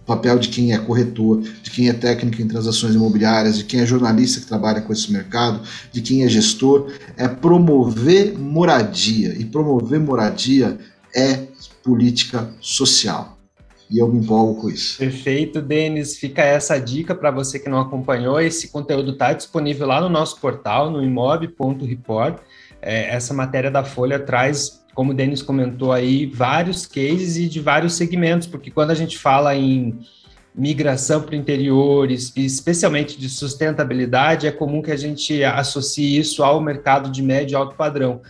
o 0.02 0.06
papel 0.06 0.38
de 0.38 0.48
quem 0.48 0.72
é 0.72 0.78
corretor, 0.78 1.40
de 1.40 1.70
quem 1.70 1.88
é 1.88 1.92
técnico 1.92 2.40
em 2.40 2.48
transações 2.48 2.94
imobiliárias, 2.94 3.58
de 3.58 3.64
quem 3.64 3.80
é 3.80 3.86
jornalista 3.86 4.40
que 4.40 4.46
trabalha 4.46 4.80
com 4.80 4.92
esse 4.92 5.10
mercado, 5.10 5.60
de 5.92 6.00
quem 6.00 6.24
é 6.24 6.28
gestor, 6.28 6.92
é 7.16 7.26
promover 7.26 8.38
moradia. 8.38 9.34
E 9.38 9.44
promover 9.44 10.00
moradia 10.00 10.78
é 11.14 11.48
política 11.82 12.50
social 12.60 13.39
e 13.90 13.98
eu 13.98 14.06
me 14.06 14.18
empolgo 14.18 14.62
com 14.62 14.70
isso. 14.70 14.98
Perfeito, 14.98 15.60
Denis. 15.60 16.16
Fica 16.16 16.42
essa 16.42 16.78
dica 16.78 17.12
para 17.14 17.30
você 17.30 17.58
que 17.58 17.68
não 17.68 17.80
acompanhou. 17.80 18.40
Esse 18.40 18.68
conteúdo 18.68 19.10
está 19.12 19.32
disponível 19.32 19.88
lá 19.88 20.00
no 20.00 20.08
nosso 20.08 20.40
portal, 20.40 20.90
no 20.90 21.02
imob.report. 21.02 22.38
É, 22.80 23.14
essa 23.14 23.34
matéria 23.34 23.70
da 23.70 23.82
Folha 23.82 24.18
traz, 24.18 24.84
como 24.94 25.10
o 25.10 25.14
Denis 25.14 25.42
comentou 25.42 25.92
aí, 25.92 26.24
vários 26.24 26.86
cases 26.86 27.36
e 27.36 27.48
de 27.48 27.58
vários 27.58 27.94
segmentos, 27.94 28.46
porque 28.46 28.70
quando 28.70 28.92
a 28.92 28.94
gente 28.94 29.18
fala 29.18 29.56
em 29.56 29.98
migração 30.54 31.22
para 31.22 31.36
interiores, 31.36 32.32
especialmente 32.36 33.18
de 33.18 33.28
sustentabilidade, 33.28 34.46
é 34.46 34.52
comum 34.52 34.82
que 34.82 34.90
a 34.90 34.96
gente 34.96 35.42
associe 35.44 36.18
isso 36.18 36.42
ao 36.42 36.60
mercado 36.60 37.10
de 37.10 37.22
médio 37.22 37.54
e 37.54 37.56
alto 37.56 37.74
padrão. 37.74 38.20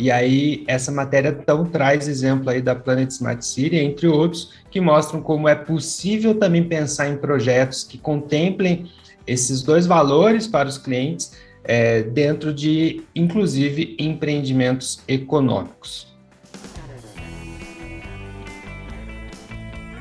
E 0.00 0.12
aí, 0.12 0.62
essa 0.68 0.92
matéria 0.92 1.36
então 1.36 1.64
traz 1.64 2.06
exemplo 2.06 2.48
aí 2.50 2.62
da 2.62 2.72
Planet 2.72 3.10
Smart 3.10 3.44
City, 3.44 3.74
entre 3.74 4.06
outros, 4.06 4.52
que 4.70 4.80
mostram 4.80 5.20
como 5.20 5.48
é 5.48 5.56
possível 5.56 6.36
também 6.36 6.62
pensar 6.62 7.08
em 7.08 7.16
projetos 7.16 7.82
que 7.82 7.98
contemplem 7.98 8.88
esses 9.26 9.60
dois 9.60 9.86
valores 9.86 10.46
para 10.46 10.68
os 10.68 10.78
clientes 10.78 11.32
é, 11.64 12.02
dentro 12.02 12.54
de, 12.54 13.02
inclusive, 13.12 13.96
empreendimentos 13.98 15.02
econômicos. 15.08 16.16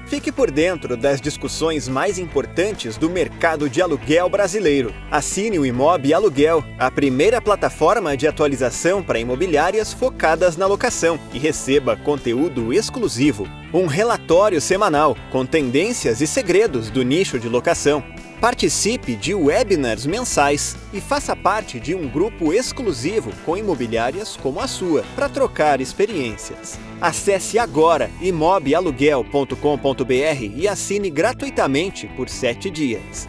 Fique 0.08 0.32
por 0.32 0.50
dentro 0.50 0.96
das 0.96 1.20
discussões 1.20 1.90
mais 1.90 2.18
importantes 2.18 2.96
do 2.96 3.10
mercado 3.10 3.70
de 3.70 3.82
aluguel 3.82 4.30
brasileiro. 4.30 4.94
Assine 5.12 5.60
o 5.60 5.66
Imob 5.66 6.14
Aluguel, 6.14 6.64
a 6.80 6.90
primeira 6.90 7.42
plataforma 7.42 8.16
de 8.16 8.26
atualização 8.26 9.04
para 9.04 9.20
imobiliárias 9.20 9.92
focadas 9.92 10.56
na 10.56 10.66
locação, 10.66 11.20
e 11.34 11.38
receba 11.38 11.98
conteúdo 11.98 12.72
exclusivo. 12.72 13.46
Um 13.74 13.86
relatório 13.86 14.62
semanal 14.62 15.14
com 15.30 15.46
tendências 15.46 16.22
e 16.22 16.28
segredos 16.28 16.90
do 16.90 17.04
nicho 17.04 17.38
de 17.38 17.50
locação 17.50 18.02
Participe 18.40 19.16
de 19.16 19.34
webinars 19.34 20.06
mensais 20.06 20.76
e 20.94 21.02
faça 21.02 21.36
parte 21.36 21.80
de 21.80 21.96
um 21.96 22.08
grupo 22.08 22.54
exclusivo 22.54 23.32
com 23.44 23.58
imobiliárias 23.58 24.38
como 24.38 24.60
a 24.60 24.68
sua 24.68 25.04
para 25.16 25.28
trocar 25.28 25.82
experiências. 25.82 26.78
Acesse 27.02 27.58
agora 27.58 28.12
imobialuguel.com.br 28.22 30.56
e 30.56 30.68
assine 30.68 31.10
gratuitamente 31.10 32.06
por 32.16 32.30
7 32.30 32.70
dias. 32.70 33.28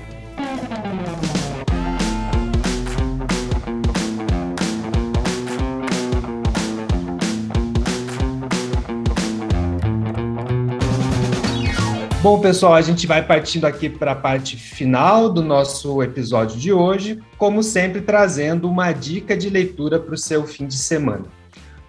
Bom, 12.21 12.41
pessoal, 12.41 12.75
a 12.75 12.83
gente 12.83 13.07
vai 13.07 13.25
partindo 13.25 13.65
aqui 13.65 13.89
para 13.89 14.11
a 14.11 14.17
parte 14.17 14.57
final 14.57 15.29
do 15.29 15.41
nosso 15.41 16.03
episódio 16.03 16.59
de 16.59 16.73
hoje, 16.73 17.21
como 17.39 17.63
sempre, 17.63 18.01
trazendo 18.01 18.69
uma 18.69 18.91
dica 18.91 19.37
de 19.37 19.49
leitura 19.49 20.01
para 20.01 20.15
o 20.15 20.19
seu 20.19 20.45
fim 20.45 20.67
de 20.67 20.77
semana. 20.77 21.27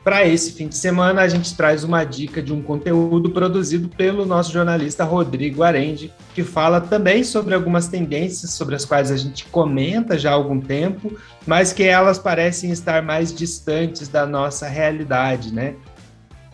Para 0.03 0.27
esse 0.27 0.51
fim 0.51 0.67
de 0.67 0.77
semana, 0.77 1.23
a 1.23 1.27
gente 1.27 1.57
traz 1.57 1.83
uma 1.83 2.03
dica 2.03 2.43
de 2.43 2.53
um 2.53 2.61
conteúdo 2.61 3.31
produzido 3.31 3.89
pelo 3.89 4.23
nosso 4.23 4.53
jornalista 4.53 5.03
Rodrigo 5.03 5.63
Arende, 5.63 6.13
que 6.35 6.43
fala 6.43 6.79
também 6.79 7.23
sobre 7.23 7.55
algumas 7.55 7.87
tendências 7.87 8.51
sobre 8.51 8.75
as 8.75 8.85
quais 8.85 9.09
a 9.09 9.17
gente 9.17 9.45
comenta 9.45 10.15
já 10.15 10.29
há 10.29 10.35
algum 10.35 10.61
tempo, 10.61 11.11
mas 11.47 11.73
que 11.73 11.83
elas 11.83 12.19
parecem 12.19 12.69
estar 12.69 13.01
mais 13.01 13.33
distantes 13.33 14.07
da 14.07 14.27
nossa 14.27 14.67
realidade, 14.67 15.51
né? 15.51 15.73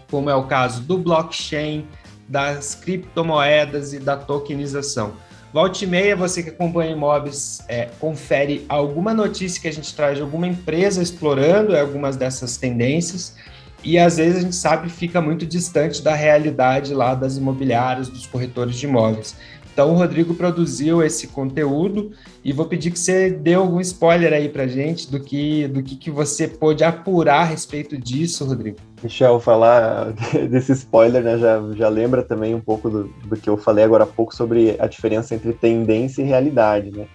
Como 0.10 0.30
é 0.30 0.36
o 0.36 0.44
caso 0.44 0.82
do 0.82 0.98
blockchain, 0.98 1.86
das 2.28 2.76
criptomoedas 2.76 3.94
e 3.94 4.00
da 4.00 4.18
tokenização. 4.18 5.14
Volte 5.54 5.86
e 5.86 5.88
meia, 5.88 6.16
você 6.16 6.44
que 6.44 6.50
acompanha 6.50 6.92
imóveis, 6.92 7.64
é, 7.70 7.88
confere 8.00 8.66
alguma 8.68 9.14
notícia 9.14 9.62
que 9.62 9.68
a 9.68 9.72
gente 9.72 9.96
traz 9.96 10.18
de 10.18 10.22
alguma 10.22 10.48
empresa 10.48 11.02
explorando 11.02 11.78
algumas 11.78 12.18
dessas 12.18 12.58
tendências, 12.58 13.36
e 13.82 13.98
às 13.98 14.18
vezes 14.18 14.38
a 14.38 14.42
gente 14.42 14.56
sabe 14.56 14.90
fica 14.90 15.22
muito 15.22 15.46
distante 15.46 16.02
da 16.02 16.14
realidade 16.14 16.94
lá 16.94 17.14
das 17.14 17.38
imobiliárias, 17.38 18.10
dos 18.10 18.26
corretores 18.26 18.76
de 18.76 18.86
imóveis. 18.86 19.36
Então 19.76 19.92
o 19.92 19.98
Rodrigo 19.98 20.34
produziu 20.34 21.04
esse 21.04 21.28
conteúdo 21.28 22.12
e 22.42 22.54
vou 22.54 22.66
pedir 22.66 22.92
que 22.92 22.98
você 22.98 23.30
dê 23.30 23.56
algum 23.56 23.82
spoiler 23.82 24.32
aí 24.32 24.48
para 24.48 24.66
gente 24.68 25.12
do 25.12 25.20
que 25.20 25.68
do 25.68 25.84
que, 25.84 25.98
que 25.98 26.10
você 26.10 26.48
pôde 26.48 26.82
apurar 26.82 27.42
a 27.42 27.44
respeito 27.44 27.98
disso, 27.98 28.46
Rodrigo. 28.46 28.78
Michel, 29.04 29.38
falar 29.38 30.14
desse 30.50 30.72
spoiler, 30.72 31.22
né, 31.22 31.38
já, 31.38 31.62
já 31.74 31.90
lembra 31.90 32.24
também 32.24 32.56
um 32.56 32.62
pouco 32.62 32.90
do, 32.90 33.04
do 33.26 33.36
que 33.36 33.50
eu 33.50 33.58
falei 33.58 33.84
agora 33.84 34.06
há 34.06 34.08
pouco 34.08 34.34
sobre 34.34 34.78
a 34.80 34.88
diferença 34.88 35.36
entre 35.36 35.52
tendência 35.52 36.22
e 36.22 36.26
realidade, 36.26 36.90
né? 36.92 37.06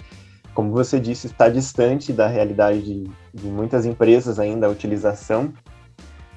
Como 0.53 0.71
você 0.71 1.01
disse, 1.01 1.29
está 1.29 1.49
distante 1.49 2.13
da 2.13 2.27
realidade 2.27 2.83
de, 2.83 3.11
de 3.33 3.47
muitas 3.47 3.87
empresas 3.87 4.39
ainda 4.39 4.67
a 4.67 4.71
utilização 4.71 5.51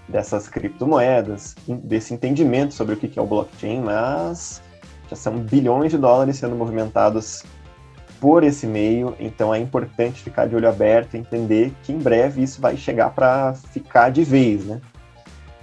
dessas 0.07 0.47
criptomoedas, 0.47 1.53
desse 1.67 2.13
entendimento 2.13 2.73
sobre 2.73 2.95
o 2.95 2.97
que 2.97 3.19
é 3.19 3.21
o 3.21 3.25
blockchain, 3.27 3.81
mas 3.81 4.62
já 5.09 5.15
são 5.15 5.37
bilhões 5.37 5.91
de 5.91 5.97
dólares 5.97 6.37
sendo 6.37 6.55
movimentados 6.55 7.43
por 8.19 8.43
esse 8.43 8.65
meio, 8.65 9.15
então 9.19 9.53
é 9.53 9.59
importante 9.59 10.21
ficar 10.21 10.47
de 10.47 10.55
olho 10.55 10.69
aberto 10.69 11.15
entender 11.15 11.73
que 11.83 11.91
em 11.91 11.97
breve 11.97 12.41
isso 12.41 12.61
vai 12.61 12.77
chegar 12.77 13.09
para 13.09 13.53
ficar 13.53 14.09
de 14.11 14.23
vez, 14.23 14.63
né? 14.63 14.79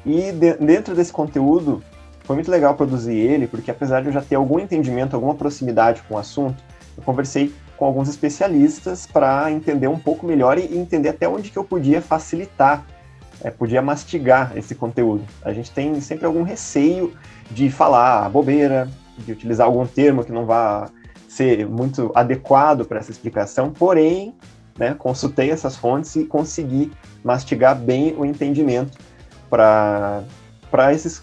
E 0.04 0.30
de, 0.32 0.54
dentro 0.54 0.94
desse 0.94 1.12
conteúdo, 1.12 1.82
foi 2.24 2.36
muito 2.36 2.50
legal 2.50 2.74
produzir 2.74 3.16
ele, 3.16 3.46
porque 3.46 3.70
apesar 3.70 4.02
de 4.02 4.08
eu 4.08 4.12
já 4.12 4.20
ter 4.20 4.34
algum 4.34 4.58
entendimento, 4.58 5.14
alguma 5.14 5.34
proximidade 5.34 6.02
com 6.02 6.16
o 6.16 6.18
assunto, 6.18 6.62
eu 6.96 7.02
conversei 7.02 7.52
com 7.76 7.86
alguns 7.86 8.10
especialistas 8.10 9.06
para 9.06 9.50
entender 9.50 9.88
um 9.88 9.98
pouco 9.98 10.26
melhor 10.26 10.58
e 10.58 10.76
entender 10.76 11.08
até 11.08 11.26
onde 11.26 11.50
que 11.50 11.56
eu 11.56 11.64
podia 11.64 12.02
facilitar, 12.02 12.84
é, 13.42 13.50
podia 13.50 13.80
mastigar 13.80 14.52
esse 14.54 14.74
conteúdo. 14.74 15.24
A 15.42 15.50
gente 15.54 15.70
tem 15.70 15.98
sempre 16.02 16.26
algum 16.26 16.42
receio 16.42 17.14
de 17.50 17.70
falar 17.70 18.28
bobeira, 18.28 18.86
de 19.24 19.32
utilizar 19.32 19.66
algum 19.66 19.86
termo 19.86 20.24
que 20.24 20.32
não 20.32 20.46
vá 20.46 20.90
ser 21.28 21.66
muito 21.68 22.10
adequado 22.14 22.84
para 22.84 22.98
essa 22.98 23.10
explicação, 23.10 23.70
porém, 23.70 24.34
né, 24.76 24.94
consultei 24.98 25.50
essas 25.50 25.76
fontes 25.76 26.16
e 26.16 26.24
consegui 26.24 26.90
mastigar 27.22 27.76
bem 27.76 28.14
o 28.16 28.24
entendimento 28.24 28.98
para 29.48 30.24
esses, 30.92 31.22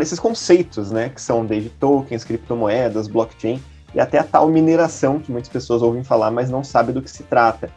esses 0.00 0.20
conceitos, 0.20 0.92
né, 0.92 1.08
que 1.08 1.20
são 1.20 1.44
desde 1.44 1.70
tokens, 1.70 2.22
criptomoedas, 2.22 3.08
blockchain 3.08 3.60
e 3.94 4.00
até 4.00 4.18
a 4.18 4.24
tal 4.24 4.48
mineração 4.48 5.18
que 5.18 5.32
muitas 5.32 5.48
pessoas 5.48 5.82
ouvem 5.82 6.04
falar, 6.04 6.30
mas 6.30 6.50
não 6.50 6.62
sabem 6.62 6.94
do 6.94 7.02
que 7.02 7.10
se 7.10 7.22
trata. 7.22 7.70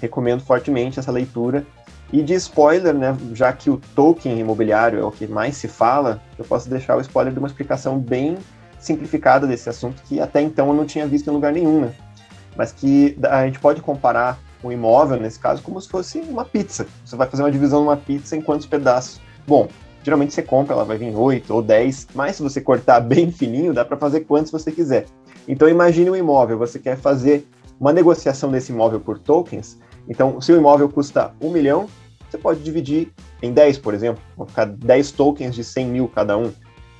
Recomendo 0.00 0.40
fortemente 0.40 0.98
essa 0.98 1.12
leitura. 1.12 1.66
E 2.12 2.22
de 2.22 2.34
spoiler, 2.34 2.94
né, 2.94 3.16
já 3.32 3.52
que 3.52 3.70
o 3.70 3.80
token 3.94 4.38
imobiliário 4.38 5.00
é 5.00 5.04
o 5.04 5.10
que 5.10 5.26
mais 5.26 5.56
se 5.56 5.66
fala, 5.66 6.22
eu 6.38 6.44
posso 6.44 6.68
deixar 6.68 6.96
o 6.96 7.00
spoiler 7.00 7.32
de 7.32 7.38
uma 7.38 7.48
explicação 7.48 7.98
bem 7.98 8.36
simplificada 8.84 9.46
desse 9.46 9.68
assunto 9.68 10.02
que 10.02 10.20
até 10.20 10.40
então 10.40 10.68
eu 10.68 10.74
não 10.74 10.84
tinha 10.84 11.06
visto 11.06 11.28
em 11.28 11.32
lugar 11.32 11.52
nenhum, 11.52 11.80
né? 11.80 11.94
Mas 12.56 12.72
que 12.72 13.16
a 13.22 13.46
gente 13.46 13.58
pode 13.58 13.80
comparar 13.80 14.38
o 14.62 14.72
imóvel, 14.72 15.18
nesse 15.20 15.38
caso, 15.38 15.62
como 15.62 15.80
se 15.80 15.88
fosse 15.88 16.20
uma 16.20 16.44
pizza. 16.44 16.86
Você 17.04 17.16
vai 17.16 17.28
fazer 17.28 17.42
uma 17.42 17.50
divisão 17.50 17.80
de 17.80 17.88
uma 17.88 17.96
pizza 17.96 18.36
em 18.36 18.40
quantos 18.40 18.66
pedaços? 18.66 19.20
Bom, 19.46 19.68
geralmente 20.02 20.32
você 20.32 20.42
compra, 20.42 20.74
ela 20.74 20.84
vai 20.84 20.96
vir 20.96 21.14
8 21.14 21.52
ou 21.52 21.62
10, 21.62 22.08
mas 22.14 22.36
se 22.36 22.42
você 22.42 22.60
cortar 22.60 23.00
bem 23.02 23.30
fininho, 23.30 23.74
dá 23.74 23.84
para 23.84 23.96
fazer 23.96 24.20
quantos 24.20 24.50
você 24.50 24.70
quiser. 24.70 25.06
Então 25.46 25.68
imagine 25.68 26.10
um 26.10 26.16
imóvel, 26.16 26.56
você 26.56 26.78
quer 26.78 26.96
fazer 26.96 27.46
uma 27.78 27.92
negociação 27.92 28.50
desse 28.50 28.72
imóvel 28.72 29.00
por 29.00 29.18
tokens, 29.18 29.78
então 30.08 30.40
se 30.40 30.52
o 30.52 30.56
imóvel 30.56 30.88
custa 30.88 31.32
1 31.40 31.50
milhão, 31.50 31.86
você 32.30 32.38
pode 32.38 32.60
dividir 32.60 33.12
em 33.42 33.52
10, 33.52 33.78
por 33.78 33.94
exemplo, 33.94 34.22
vão 34.36 34.46
ficar 34.46 34.64
10 34.66 35.12
tokens 35.12 35.54
de 35.54 35.62
100 35.62 35.86
mil 35.86 36.08
cada 36.08 36.36
um. 36.36 36.52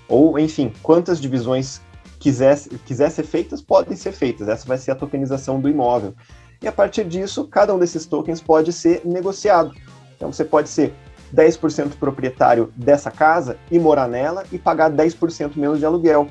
Ou, 0.09 0.39
enfim, 0.39 0.73
quantas 0.83 1.21
divisões 1.21 1.81
quiser, 2.19 2.59
quiser 2.85 3.11
ser 3.11 3.25
feitas, 3.25 3.61
podem 3.61 3.97
ser 3.97 4.13
feitas. 4.13 4.49
Essa 4.49 4.67
vai 4.67 4.79
ser 4.79 4.91
a 4.91 4.95
tokenização 4.95 5.61
do 5.61 5.69
imóvel. 5.69 6.15
E 6.63 6.69
a 6.69 6.73
partir 6.73 7.05
disso, 7.05 7.45
cada 7.45 7.75
um 7.75 7.79
desses 7.79 8.07
tokens 8.07 8.41
pode 8.41 8.73
ser 8.73 9.03
negociado. 9.05 9.73
Então 10.17 10.33
você 10.33 10.45
pode 10.45 10.69
ser 10.69 10.95
10% 11.35 11.97
proprietário 11.99 12.73
dessa 12.77 13.11
casa 13.11 13.59
e 13.71 13.79
morar 13.79 14.09
nela 14.09 14.45
e 14.53 14.59
pagar 14.59 14.91
10% 14.91 15.57
menos 15.57 15.79
de 15.79 15.85
aluguel, 15.85 16.29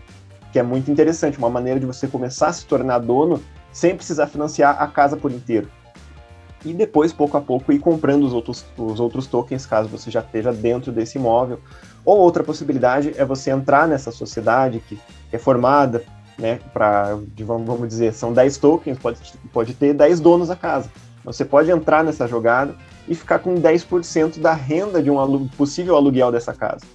que 0.52 0.60
é 0.60 0.64
muito 0.64 0.90
interessante, 0.90 1.38
uma 1.38 1.50
maneira 1.50 1.80
de 1.80 1.86
você 1.86 2.08
começar 2.08 2.48
a 2.48 2.54
se 2.54 2.66
tornar 2.66 3.00
dono 3.00 3.44
sem 3.72 3.96
precisar 3.96 4.28
financiar 4.28 4.82
a 4.82 4.88
casa 4.88 5.18
por 5.18 5.32
inteiro. 5.32 5.68
E 6.66 6.74
depois, 6.74 7.12
pouco 7.12 7.36
a 7.36 7.42
pouco, 7.42 7.74
ir 7.74 7.80
comprando 7.80 8.24
os 8.24 8.34
outros, 8.34 8.66
os 8.78 9.00
outros 9.00 9.28
tokens, 9.28 9.66
caso 9.66 9.90
você 9.90 10.10
já 10.10 10.22
esteja 10.22 10.54
dentro 10.54 10.92
desse 10.92 11.18
imóvel. 11.18 11.60
Ou 12.06 12.18
outra 12.18 12.44
possibilidade 12.44 13.14
é 13.18 13.26
você 13.26 13.52
entrar 13.52 13.88
nessa 13.88 14.12
sociedade 14.12 14.82
que 14.88 14.98
é 15.32 15.38
formada, 15.38 16.04
né, 16.38 16.60
para, 16.74 17.18
vamos 17.38 17.88
dizer, 17.88 18.14
são 18.14 18.32
10 18.32 18.58
tokens, 18.58 18.98
pode, 18.98 19.20
pode 19.52 19.74
ter 19.74 19.94
10 19.94 20.20
donos 20.22 20.50
a 20.50 20.56
casa. 20.56 20.90
Você 21.26 21.44
pode 21.44 21.70
entrar 21.70 22.04
nessa 22.04 22.28
jogada 22.28 22.76
e 23.08 23.16
ficar 23.16 23.40
com 23.40 23.56
10% 23.56 24.40
da 24.40 24.54
renda 24.54 25.02
de 25.02 25.12
um 25.12 25.20
alu 25.20 25.50
possível 25.58 25.96
aluguel 25.96 26.32
dessa 26.32 26.54
casa. 26.54 26.86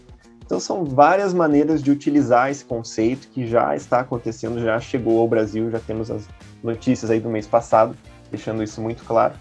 Então 0.44 0.58
são 0.58 0.82
várias 0.84 1.34
maneiras 1.34 1.82
de 1.82 1.90
utilizar 1.90 2.50
esse 2.50 2.64
conceito 2.64 3.28
que 3.28 3.46
já 3.46 3.76
está 3.76 4.00
acontecendo, 4.00 4.60
já 4.60 4.80
chegou 4.80 5.20
ao 5.20 5.28
Brasil, 5.28 5.70
já 5.70 5.78
temos 5.78 6.10
as 6.10 6.26
notícias 6.62 7.10
aí 7.10 7.20
do 7.20 7.28
mês 7.28 7.46
passado, 7.46 7.94
deixando 8.30 8.62
isso 8.62 8.80
muito 8.80 9.04
claro 9.04 9.34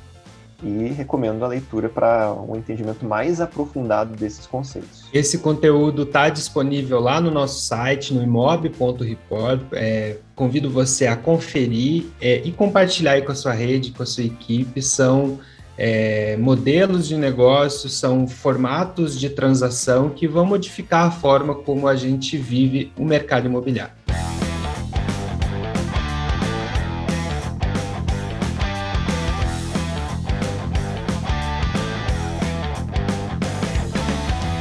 e 0.63 0.87
recomendo 0.87 1.43
a 1.43 1.47
leitura 1.47 1.89
para 1.89 2.33
um 2.33 2.55
entendimento 2.55 3.05
mais 3.05 3.39
aprofundado 3.39 4.15
desses 4.15 4.45
conceitos. 4.45 5.05
Esse 5.13 5.37
conteúdo 5.37 6.03
está 6.03 6.29
disponível 6.29 6.99
lá 6.99 7.21
no 7.21 7.29
nosso 7.29 7.61
site, 7.61 8.13
no 8.13 8.23
imob.report. 8.23 9.61
É, 9.73 10.17
convido 10.35 10.69
você 10.69 11.07
a 11.07 11.15
conferir 11.15 12.05
é, 12.19 12.41
e 12.43 12.51
compartilhar 12.51 13.21
com 13.21 13.31
a 13.31 13.35
sua 13.35 13.53
rede, 13.53 13.91
com 13.91 14.03
a 14.03 14.05
sua 14.05 14.23
equipe. 14.23 14.81
São 14.81 15.39
é, 15.77 16.35
modelos 16.37 17.07
de 17.07 17.15
negócio, 17.15 17.89
são 17.89 18.27
formatos 18.27 19.19
de 19.19 19.29
transação 19.29 20.09
que 20.09 20.27
vão 20.27 20.45
modificar 20.45 21.05
a 21.05 21.11
forma 21.11 21.53
como 21.53 21.87
a 21.87 21.95
gente 21.95 22.35
vive 22.35 22.91
o 22.97 23.05
mercado 23.05 23.45
imobiliário. 23.45 24.06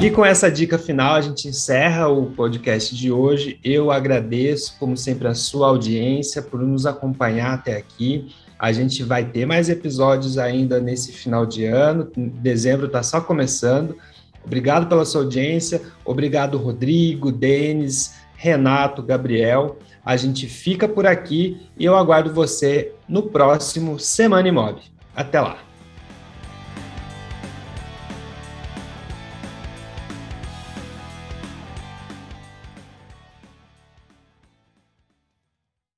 E 0.07 0.11
com 0.12 0.25
essa 0.25 0.49
dica 0.49 0.79
final, 0.79 1.16
a 1.16 1.21
gente 1.21 1.49
encerra 1.49 2.07
o 2.07 2.27
podcast 2.27 2.95
de 2.95 3.11
hoje. 3.11 3.59
Eu 3.64 3.90
agradeço, 3.90 4.77
como 4.79 4.97
sempre, 4.97 5.27
a 5.27 5.35
sua 5.35 5.66
audiência 5.66 6.40
por 6.40 6.62
nos 6.62 6.87
acompanhar 6.87 7.55
até 7.55 7.77
aqui. 7.77 8.33
A 8.57 8.71
gente 8.71 9.03
vai 9.03 9.25
ter 9.25 9.47
mais 9.47 9.69
episódios 9.69 10.38
ainda 10.38 10.79
nesse 10.79 11.11
final 11.11 11.45
de 11.45 11.64
ano. 11.64 12.09
Dezembro 12.16 12.87
está 12.87 13.03
só 13.03 13.21
começando. 13.21 13.97
Obrigado 14.45 14.88
pela 14.88 15.05
sua 15.05 15.23
audiência. 15.23 15.83
Obrigado, 16.05 16.57
Rodrigo, 16.57 17.33
Denis, 17.33 18.14
Renato, 18.37 19.03
Gabriel. 19.03 19.77
A 20.05 20.16
gente 20.16 20.47
fica 20.47 20.87
por 20.87 21.05
aqui 21.05 21.66
e 21.77 21.85
eu 21.85 21.97
aguardo 21.97 22.33
você 22.33 22.92
no 23.09 23.25
próximo 23.25 23.99
Semana 23.99 24.47
Imob. 24.47 24.81
Até 25.16 25.40
lá! 25.40 25.65